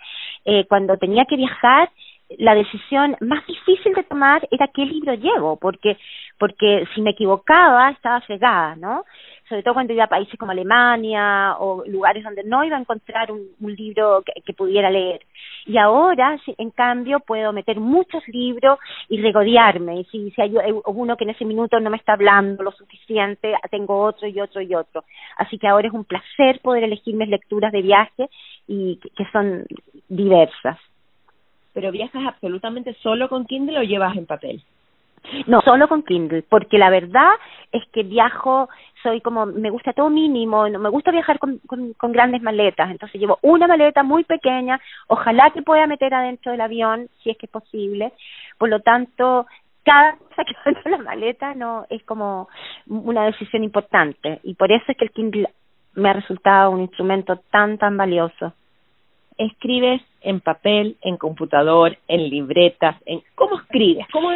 eh, 0.46 0.64
cuando 0.66 0.96
tenía 0.96 1.26
que 1.26 1.36
viajar, 1.36 1.90
la 2.38 2.54
decisión 2.54 3.14
más 3.20 3.46
difícil 3.46 3.92
de 3.92 4.04
tomar 4.04 4.48
era 4.50 4.68
qué 4.68 4.86
libro 4.86 5.12
llevo, 5.12 5.58
porque 5.58 5.98
porque 6.38 6.86
si 6.94 7.02
me 7.02 7.10
equivocaba 7.10 7.90
estaba 7.90 8.22
fregada, 8.22 8.74
¿no? 8.76 9.04
Sobre 9.48 9.62
todo 9.62 9.74
cuando 9.74 9.92
iba 9.92 10.04
a 10.04 10.08
países 10.08 10.38
como 10.38 10.52
Alemania 10.52 11.56
o 11.58 11.84
lugares 11.86 12.22
donde 12.22 12.44
no 12.44 12.64
iba 12.64 12.76
a 12.76 12.80
encontrar 12.80 13.30
un, 13.32 13.48
libro 13.60 14.22
que, 14.22 14.52
pudiera 14.52 14.90
leer. 14.90 15.20
Y 15.66 15.78
ahora, 15.78 16.38
en 16.58 16.70
cambio, 16.70 17.20
puedo 17.20 17.52
meter 17.52 17.80
muchos 17.80 18.26
libros 18.28 18.78
y 19.08 19.20
regodearme. 19.20 20.00
Y 20.00 20.04
si, 20.04 20.30
si 20.32 20.42
hay 20.42 20.54
uno 20.86 21.16
que 21.16 21.24
en 21.24 21.30
ese 21.30 21.44
minuto 21.44 21.80
no 21.80 21.90
me 21.90 21.96
está 21.96 22.14
hablando 22.14 22.62
lo 22.62 22.72
suficiente, 22.72 23.54
tengo 23.70 24.00
otro 24.00 24.26
y 24.28 24.40
otro 24.40 24.60
y 24.60 24.74
otro. 24.74 25.04
Así 25.36 25.58
que 25.58 25.68
ahora 25.68 25.88
es 25.88 25.94
un 25.94 26.04
placer 26.04 26.60
poder 26.60 26.84
elegir 26.84 27.14
mis 27.14 27.28
lecturas 27.28 27.72
de 27.72 27.82
viaje 27.82 28.28
y 28.66 28.96
que, 28.96 29.10
que 29.10 29.30
son 29.32 29.64
diversas 30.08 30.78
pero 31.78 31.92
viajas 31.92 32.26
absolutamente 32.26 32.92
solo 32.94 33.28
con 33.28 33.46
Kindle 33.46 33.78
o 33.78 33.82
llevas 33.84 34.16
en 34.16 34.26
papel? 34.26 34.64
No, 35.46 35.60
solo 35.62 35.88
con 35.88 36.02
Kindle, 36.02 36.42
porque 36.48 36.78
la 36.78 36.90
verdad 36.90 37.30
es 37.72 37.82
que 37.92 38.02
viajo, 38.02 38.68
soy 39.02 39.20
como, 39.20 39.46
me 39.46 39.70
gusta 39.70 39.92
todo 39.92 40.10
mínimo, 40.10 40.68
no 40.68 40.78
me 40.78 40.88
gusta 40.88 41.10
viajar 41.10 41.38
con, 41.38 41.58
con, 41.66 42.12
grandes 42.12 42.42
maletas, 42.42 42.90
entonces 42.90 43.20
llevo 43.20 43.38
una 43.42 43.66
maleta 43.66 44.02
muy 44.02 44.24
pequeña, 44.24 44.80
ojalá 45.06 45.50
que 45.50 45.62
pueda 45.62 45.86
meter 45.86 46.14
adentro 46.14 46.52
del 46.52 46.60
avión, 46.60 47.08
si 47.22 47.30
es 47.30 47.36
que 47.36 47.46
es 47.46 47.52
posible, 47.52 48.12
por 48.58 48.68
lo 48.68 48.80
tanto, 48.80 49.46
cada 49.84 50.16
cosa 50.16 50.44
que 50.44 50.54
va 50.54 50.80
de 50.82 50.90
la 50.90 50.98
maleta 50.98 51.54
no 51.54 51.86
es 51.90 52.02
como 52.04 52.48
una 52.86 53.24
decisión 53.24 53.64
importante, 53.64 54.40
y 54.42 54.54
por 54.54 54.72
eso 54.72 54.84
es 54.88 54.96
que 54.96 55.04
el 55.04 55.12
Kindle 55.12 55.48
me 55.94 56.10
ha 56.10 56.14
resultado 56.14 56.70
un 56.70 56.80
instrumento 56.80 57.40
tan, 57.50 57.76
tan 57.76 57.96
valioso. 57.96 58.54
Escribes 59.36 60.02
en 60.20 60.40
papel, 60.40 60.96
en 61.02 61.16
computador, 61.16 61.96
en 62.08 62.28
libretas, 62.28 62.96
en 63.06 63.22
cómo 63.34 63.60
escribes, 63.60 64.06
cómo 64.12 64.30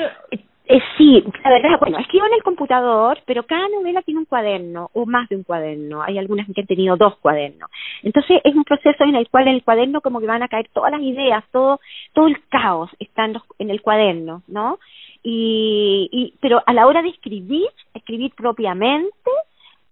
Eh, 0.66 0.80
sí, 0.96 1.24
la 1.44 1.50
verdad, 1.50 1.78
bueno, 1.80 1.98
escribo 1.98 2.26
en 2.26 2.34
el 2.34 2.42
computador, 2.42 3.18
pero 3.26 3.42
cada 3.42 3.68
novela 3.68 4.00
tiene 4.02 4.20
un 4.20 4.26
cuaderno 4.26 4.90
o 4.94 5.06
más 5.06 5.28
de 5.28 5.36
un 5.36 5.42
cuaderno. 5.42 6.02
Hay 6.02 6.18
algunas 6.18 6.46
que 6.46 6.60
han 6.60 6.66
tenido 6.66 6.96
dos 6.96 7.16
cuadernos. 7.18 7.68
Entonces 8.02 8.40
es 8.44 8.54
un 8.54 8.64
proceso 8.64 9.02
en 9.04 9.16
el 9.16 9.28
cual 9.28 9.48
en 9.48 9.54
el 9.54 9.64
cuaderno 9.64 10.00
como 10.00 10.20
que 10.20 10.26
van 10.26 10.42
a 10.42 10.48
caer 10.48 10.68
todas 10.72 10.92
las 10.92 11.02
ideas, 11.02 11.44
todo 11.50 11.80
todo 12.12 12.28
el 12.28 12.36
caos 12.48 12.90
está 13.00 13.24
en, 13.24 13.36
en 13.58 13.70
el 13.70 13.82
cuaderno, 13.82 14.42
¿no? 14.46 14.78
Y, 15.22 16.08
y 16.12 16.34
pero 16.40 16.62
a 16.64 16.72
la 16.72 16.86
hora 16.86 17.02
de 17.02 17.08
escribir, 17.08 17.68
escribir 17.92 18.32
propiamente, 18.36 19.30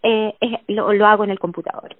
eh, 0.02 0.34
lo, 0.68 0.92
lo 0.92 1.06
hago 1.06 1.24
en 1.24 1.30
el 1.30 1.38
computador. 1.38 1.96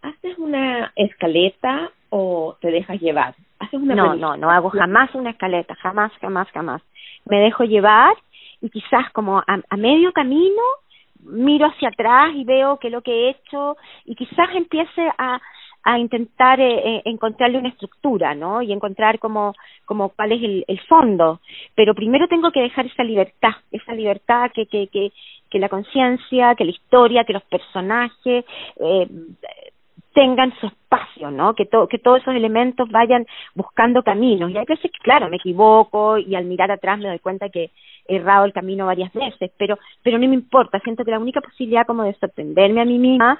¿Haces 0.00 0.36
una 0.38 0.92
escaleta 0.96 1.90
o 2.10 2.56
te 2.60 2.70
dejas 2.70 3.00
llevar? 3.00 3.34
¿Haces 3.58 3.80
una 3.80 3.94
no, 3.94 4.14
no, 4.16 4.36
no 4.36 4.50
hago 4.50 4.70
jamás 4.70 5.14
una 5.14 5.30
escaleta, 5.30 5.74
jamás, 5.76 6.10
jamás, 6.20 6.48
jamás. 6.50 6.82
Me 7.26 7.40
dejo 7.40 7.64
llevar 7.64 8.14
y 8.60 8.70
quizás 8.70 9.10
como 9.12 9.38
a, 9.38 9.76
medio 9.76 10.12
camino 10.12 10.62
miro 11.24 11.66
hacia 11.66 11.88
atrás 11.88 12.32
y 12.34 12.44
veo 12.44 12.78
que 12.78 12.90
lo 12.90 13.02
que 13.02 13.12
he 13.12 13.30
hecho 13.30 13.76
y 14.04 14.14
quizás 14.14 14.48
empiece 14.54 15.08
a, 15.18 15.40
a 15.84 15.98
intentar 15.98 16.60
eh, 16.60 16.96
eh, 16.96 17.02
encontrarle 17.04 17.58
una 17.58 17.68
estructura, 17.68 18.34
¿no? 18.34 18.62
Y 18.62 18.72
encontrar 18.72 19.18
como, 19.18 19.54
como 19.84 20.10
cuál 20.10 20.32
es 20.32 20.42
el, 20.42 20.64
el 20.66 20.80
fondo. 20.82 21.40
Pero 21.74 21.94
primero 21.94 22.28
tengo 22.28 22.50
que 22.50 22.62
dejar 22.62 22.86
esa 22.86 23.04
libertad, 23.04 23.52
esa 23.70 23.92
libertad 23.92 24.50
que, 24.52 24.66
que, 24.66 24.88
que, 24.88 25.12
que 25.50 25.58
la 25.58 25.68
conciencia, 25.68 26.54
que 26.54 26.64
la 26.64 26.70
historia, 26.70 27.24
que 27.24 27.32
los 27.32 27.44
personajes 27.44 28.44
eh, 28.80 29.08
tengan 30.12 30.52
su 30.60 30.66
espacio, 30.66 31.30
¿no? 31.30 31.54
Que, 31.54 31.68
que 31.90 31.98
todos 31.98 32.20
esos 32.20 32.34
elementos 32.34 32.88
vayan 32.90 33.26
buscando 33.54 34.02
caminos. 34.02 34.50
Y 34.50 34.58
hay 34.58 34.64
veces 34.66 34.90
que, 34.90 34.98
claro, 35.02 35.28
me 35.28 35.36
equivoco 35.36 36.18
y 36.18 36.34
al 36.34 36.44
mirar 36.44 36.70
atrás 36.70 36.98
me 36.98 37.08
doy 37.08 37.18
cuenta 37.18 37.48
que 37.48 37.70
he 38.06 38.16
errado 38.16 38.44
el 38.44 38.52
camino 38.52 38.86
varias 38.86 39.12
veces, 39.12 39.50
pero, 39.58 39.78
pero 40.02 40.18
no 40.18 40.28
me 40.28 40.34
importa. 40.34 40.80
Siento 40.80 41.04
que 41.04 41.10
la 41.10 41.18
única 41.18 41.40
posibilidad 41.40 41.86
como 41.86 42.04
de 42.04 42.14
sorprenderme 42.14 42.80
a 42.80 42.84
mí 42.84 42.98
misma 42.98 43.38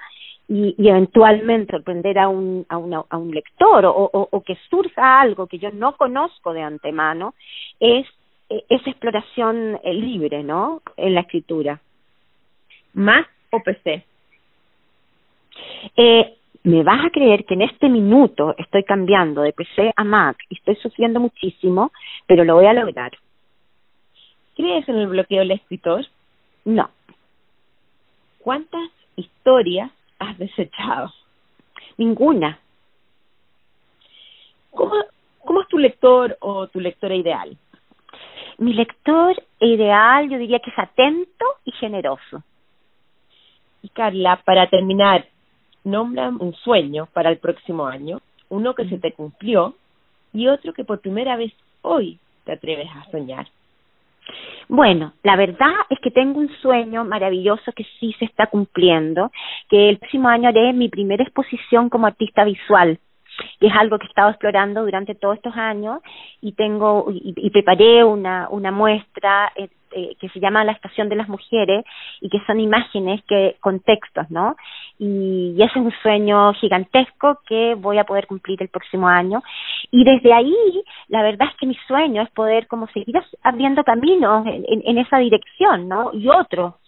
y, 0.48 0.74
y 0.78 0.88
eventualmente 0.88 1.72
sorprender 1.72 2.18
a 2.18 2.28
un, 2.28 2.66
a, 2.68 2.76
una, 2.76 3.02
a 3.08 3.16
un 3.16 3.30
lector 3.30 3.84
o, 3.86 3.92
o, 3.92 4.28
o 4.30 4.42
que 4.42 4.56
surja 4.68 5.20
algo 5.20 5.46
que 5.46 5.58
yo 5.58 5.70
no 5.72 5.96
conozco 5.96 6.52
de 6.52 6.62
antemano 6.62 7.34
es 7.80 8.06
eh, 8.48 8.64
esa 8.68 8.90
exploración 8.90 9.78
eh, 9.82 9.94
libre, 9.94 10.42
¿no? 10.42 10.82
En 10.96 11.14
la 11.14 11.20
escritura. 11.22 11.80
¿Mac 12.94 13.30
o 13.50 13.62
PC? 13.62 14.04
Eh, 15.96 16.36
me 16.64 16.82
vas 16.82 17.04
a 17.04 17.10
creer 17.10 17.44
que 17.44 17.54
en 17.54 17.62
este 17.62 17.88
minuto 17.88 18.54
estoy 18.56 18.84
cambiando 18.84 19.42
de 19.42 19.52
PC 19.52 19.92
a 19.96 20.04
Mac 20.04 20.36
y 20.48 20.56
estoy 20.56 20.76
sufriendo 20.76 21.18
muchísimo, 21.18 21.90
pero 22.26 22.44
lo 22.44 22.54
voy 22.54 22.66
a 22.66 22.72
lograr. 22.72 23.12
¿Crees 24.54 24.88
en 24.88 24.96
el 24.96 25.08
bloqueo 25.08 25.40
del 25.40 25.52
escritor? 25.52 26.06
No. 26.64 26.90
¿Cuántas 28.38 28.90
historias 29.16 29.90
has 30.18 30.38
desechado? 30.38 31.12
Ninguna. 31.96 32.58
¿Cómo, 34.70 34.94
cómo 35.40 35.62
es 35.62 35.68
tu 35.68 35.78
lector 35.78 36.36
o 36.40 36.68
tu 36.68 36.80
lectora 36.80 37.14
ideal? 37.14 37.56
Mi 38.58 38.74
lector 38.74 39.34
ideal 39.58 40.28
yo 40.30 40.38
diría 40.38 40.60
que 40.60 40.70
es 40.70 40.78
atento 40.78 41.44
y 41.64 41.72
generoso. 41.72 42.42
Y 43.82 43.88
Carla, 43.88 44.40
para 44.44 44.68
terminar, 44.68 45.26
nombra 45.84 46.28
un 46.28 46.54
sueño 46.54 47.08
para 47.12 47.30
el 47.30 47.38
próximo 47.38 47.86
año, 47.86 48.20
uno 48.48 48.74
que 48.74 48.88
se 48.88 48.98
te 48.98 49.12
cumplió 49.12 49.74
y 50.32 50.48
otro 50.48 50.72
que 50.72 50.84
por 50.84 51.00
primera 51.00 51.36
vez 51.36 51.52
hoy 51.82 52.18
te 52.44 52.52
atreves 52.52 52.88
a 52.94 53.10
soñar. 53.10 53.46
Bueno, 54.68 55.12
la 55.22 55.36
verdad 55.36 55.72
es 55.90 55.98
que 56.00 56.10
tengo 56.10 56.38
un 56.38 56.48
sueño 56.60 57.04
maravilloso 57.04 57.72
que 57.72 57.84
sí 57.98 58.14
se 58.18 58.24
está 58.24 58.46
cumpliendo, 58.46 59.30
que 59.68 59.90
el 59.90 59.98
próximo 59.98 60.28
año 60.28 60.48
haré 60.48 60.72
mi 60.72 60.88
primera 60.88 61.24
exposición 61.24 61.88
como 61.88 62.06
artista 62.06 62.44
visual 62.44 62.98
y 63.60 63.66
es 63.66 63.72
algo 63.74 63.98
que 63.98 64.06
he 64.06 64.08
estado 64.08 64.30
explorando 64.30 64.82
durante 64.82 65.14
todos 65.14 65.36
estos 65.36 65.56
años 65.56 66.00
y 66.40 66.52
tengo 66.52 67.06
y, 67.10 67.34
y 67.36 67.50
preparé 67.50 68.04
una 68.04 68.48
una 68.50 68.70
muestra 68.70 69.52
eh, 69.56 69.68
eh, 69.94 70.16
que 70.18 70.28
se 70.30 70.40
llama 70.40 70.64
la 70.64 70.72
estación 70.72 71.08
de 71.08 71.16
las 71.16 71.28
mujeres 71.28 71.84
y 72.20 72.30
que 72.30 72.40
son 72.46 72.60
imágenes 72.60 73.22
que 73.28 73.56
con 73.60 73.80
textos 73.80 74.30
no 74.30 74.56
y, 74.98 75.54
y 75.56 75.62
ese 75.62 75.78
es 75.78 75.84
un 75.84 75.92
sueño 76.02 76.52
gigantesco 76.54 77.40
que 77.46 77.74
voy 77.74 77.98
a 77.98 78.04
poder 78.04 78.26
cumplir 78.26 78.62
el 78.62 78.68
próximo 78.68 79.08
año. 79.08 79.42
Y 79.90 80.04
desde 80.04 80.32
ahí 80.32 80.54
la 81.08 81.22
verdad 81.22 81.48
es 81.50 81.56
que 81.58 81.66
mi 81.66 81.76
sueño 81.86 82.22
es 82.22 82.30
poder 82.30 82.66
como 82.68 82.86
seguir 82.88 83.20
abriendo 83.42 83.84
caminos 83.84 84.46
en, 84.46 84.64
en, 84.66 84.98
esa 84.98 85.18
dirección 85.18 85.88
no 85.88 86.10
y 86.14 86.28
otro 86.28 86.78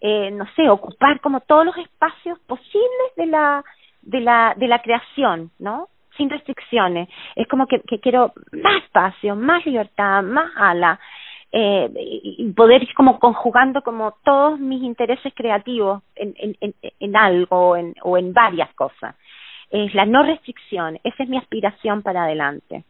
eh, 0.00 0.30
no 0.30 0.44
sé 0.56 0.68
ocupar 0.68 1.20
como 1.20 1.40
todos 1.40 1.64
los 1.64 1.76
espacios 1.78 2.38
posibles 2.40 3.08
de 3.16 3.26
la 3.26 3.64
de 4.02 4.20
la 4.20 4.54
de 4.56 4.68
la 4.68 4.80
creación, 4.80 5.50
¿no? 5.58 5.88
Sin 6.16 6.28
restricciones. 6.28 7.08
Es 7.36 7.48
como 7.48 7.66
que, 7.66 7.80
que 7.80 8.00
quiero 8.00 8.32
más 8.52 8.82
espacio, 8.84 9.34
más 9.36 9.64
libertad, 9.64 10.22
más 10.22 10.50
ala. 10.56 11.00
Eh, 11.54 11.90
y 11.94 12.50
poder 12.52 12.82
ir 12.82 12.94
como 12.94 13.18
conjugando 13.18 13.82
como 13.82 14.14
todos 14.24 14.58
mis 14.58 14.82
intereses 14.82 15.34
creativos 15.36 16.02
en, 16.16 16.34
en, 16.38 16.56
en, 16.62 16.74
en 16.98 17.16
algo 17.16 17.76
en, 17.76 17.94
o 18.02 18.16
en 18.16 18.32
varias 18.32 18.72
cosas. 18.74 19.14
Es 19.70 19.94
la 19.94 20.06
no 20.06 20.22
restricción, 20.22 20.98
esa 21.04 21.22
es 21.22 21.28
mi 21.28 21.36
aspiración 21.36 22.02
para 22.02 22.24
adelante. 22.24 22.84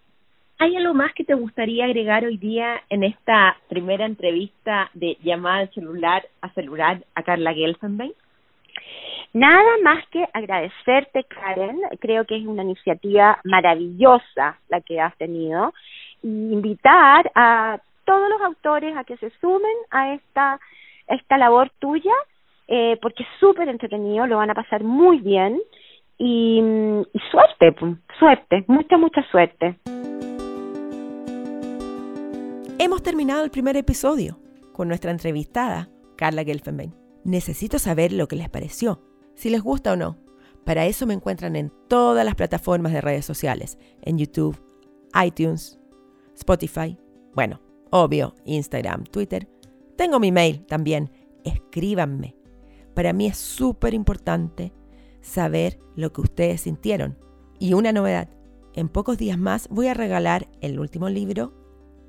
¿Hay 0.58 0.76
algo 0.76 0.94
más 0.94 1.12
que 1.14 1.24
te 1.24 1.34
gustaría 1.34 1.86
agregar 1.86 2.24
hoy 2.24 2.36
día 2.36 2.80
en 2.88 3.02
esta 3.02 3.56
primera 3.68 4.06
entrevista 4.06 4.90
de 4.94 5.18
llamada 5.20 5.66
celular 5.68 6.22
a 6.40 6.50
celular 6.50 7.02
a 7.16 7.24
Carla 7.24 7.52
Gelfenbein? 7.52 8.12
Nada 9.34 9.78
más 9.82 10.06
que 10.08 10.26
agradecerte, 10.34 11.24
Karen. 11.24 11.80
Creo 12.00 12.26
que 12.26 12.36
es 12.36 12.46
una 12.46 12.62
iniciativa 12.62 13.38
maravillosa 13.44 14.58
la 14.68 14.80
que 14.82 15.00
has 15.00 15.16
tenido. 15.16 15.72
Y 16.22 16.52
invitar 16.52 17.30
a 17.34 17.78
todos 18.04 18.28
los 18.28 18.42
autores 18.42 18.94
a 18.96 19.04
que 19.04 19.16
se 19.16 19.30
sumen 19.40 19.74
a 19.90 20.12
esta, 20.12 20.60
esta 21.06 21.38
labor 21.38 21.70
tuya, 21.78 22.12
eh, 22.68 22.98
porque 23.00 23.22
es 23.22 23.28
súper 23.40 23.68
entretenido, 23.68 24.26
lo 24.26 24.36
van 24.36 24.50
a 24.50 24.54
pasar 24.54 24.84
muy 24.84 25.18
bien. 25.18 25.60
Y, 26.18 26.60
y 27.12 27.18
suerte, 27.30 27.74
suerte, 28.18 28.64
mucha, 28.68 28.98
mucha 28.98 29.22
suerte. 29.30 29.76
Hemos 32.78 33.02
terminado 33.02 33.44
el 33.44 33.50
primer 33.50 33.76
episodio 33.76 34.38
con 34.72 34.88
nuestra 34.88 35.10
entrevistada, 35.10 35.88
Carla 36.16 36.44
Gelfenbein. 36.44 36.92
Necesito 37.24 37.78
saber 37.78 38.12
lo 38.12 38.28
que 38.28 38.36
les 38.36 38.50
pareció 38.50 39.00
si 39.34 39.50
les 39.50 39.62
gusta 39.62 39.92
o 39.92 39.96
no. 39.96 40.18
Para 40.64 40.86
eso 40.86 41.06
me 41.06 41.14
encuentran 41.14 41.56
en 41.56 41.72
todas 41.88 42.24
las 42.24 42.34
plataformas 42.34 42.92
de 42.92 43.00
redes 43.00 43.24
sociales, 43.24 43.78
en 44.02 44.18
YouTube, 44.18 44.60
iTunes, 45.24 45.80
Spotify, 46.34 46.96
bueno, 47.34 47.60
obvio, 47.90 48.34
Instagram, 48.44 49.04
Twitter. 49.04 49.48
Tengo 49.96 50.20
mi 50.20 50.30
mail 50.30 50.64
también, 50.66 51.10
escríbanme. 51.44 52.36
Para 52.94 53.12
mí 53.12 53.26
es 53.26 53.38
súper 53.38 53.94
importante 53.94 54.72
saber 55.20 55.78
lo 55.96 56.12
que 56.12 56.20
ustedes 56.20 56.62
sintieron. 56.62 57.18
Y 57.58 57.74
una 57.74 57.92
novedad, 57.92 58.28
en 58.74 58.88
pocos 58.88 59.18
días 59.18 59.38
más 59.38 59.68
voy 59.68 59.88
a 59.88 59.94
regalar 59.94 60.48
el 60.60 60.78
último 60.78 61.08
libro 61.08 61.54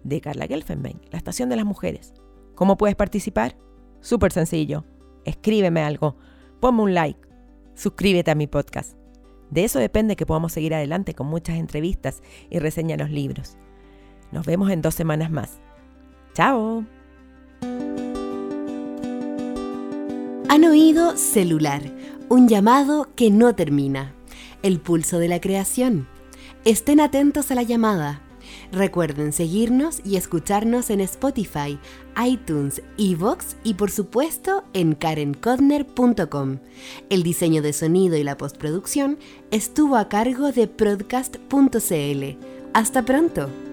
de 0.03 0.21
Carla 0.21 0.47
Gelfenbein, 0.47 1.01
La 1.11 1.17
Estación 1.17 1.49
de 1.49 1.55
las 1.55 1.65
Mujeres. 1.65 2.13
¿Cómo 2.55 2.77
puedes 2.77 2.95
participar? 2.95 3.57
Súper 3.99 4.31
sencillo. 4.31 4.85
Escríbeme 5.25 5.81
algo 5.81 6.17
ponme 6.63 6.83
un 6.83 6.93
like, 6.93 7.19
suscríbete 7.75 8.31
a 8.31 8.35
mi 8.35 8.47
podcast. 8.47 8.93
De 9.51 9.65
eso 9.65 9.79
depende 9.79 10.15
que 10.15 10.25
podamos 10.25 10.53
seguir 10.53 10.73
adelante 10.73 11.13
con 11.13 11.27
muchas 11.27 11.57
entrevistas 11.57 12.23
y 12.49 12.59
reseñas 12.59 12.97
los 12.97 13.09
libros. 13.09 13.57
Nos 14.31 14.45
vemos 14.45 14.71
en 14.71 14.81
dos 14.81 14.95
semanas 14.95 15.29
más. 15.29 15.59
¡Chao! 16.33 16.85
Han 20.47 20.63
oído 20.63 21.17
celular, 21.17 21.81
un 22.29 22.47
llamado 22.47 23.09
que 23.13 23.29
no 23.29 23.53
termina, 23.55 24.13
el 24.61 24.79
pulso 24.79 25.19
de 25.19 25.27
la 25.27 25.41
creación. 25.41 26.07
Estén 26.63 27.01
atentos 27.01 27.51
a 27.51 27.55
la 27.55 27.63
llamada 27.63 28.21
Recuerden 28.73 29.33
seguirnos 29.33 30.01
y 30.03 30.15
escucharnos 30.15 30.89
en 30.89 30.99
Spotify, 31.01 31.77
iTunes, 32.25 32.81
Evox 32.97 33.55
y 33.63 33.75
por 33.75 33.91
supuesto 33.91 34.63
en 34.73 34.95
karencodner.com. 34.95 36.57
El 37.11 37.21
diseño 37.21 37.61
de 37.61 37.71
sonido 37.71 38.17
y 38.17 38.23
la 38.23 38.35
postproducción 38.35 39.19
estuvo 39.51 39.95
a 39.95 40.09
cargo 40.09 40.51
de 40.51 40.67
Podcast.cl. 40.67 42.43
Hasta 42.73 43.05
pronto. 43.05 43.72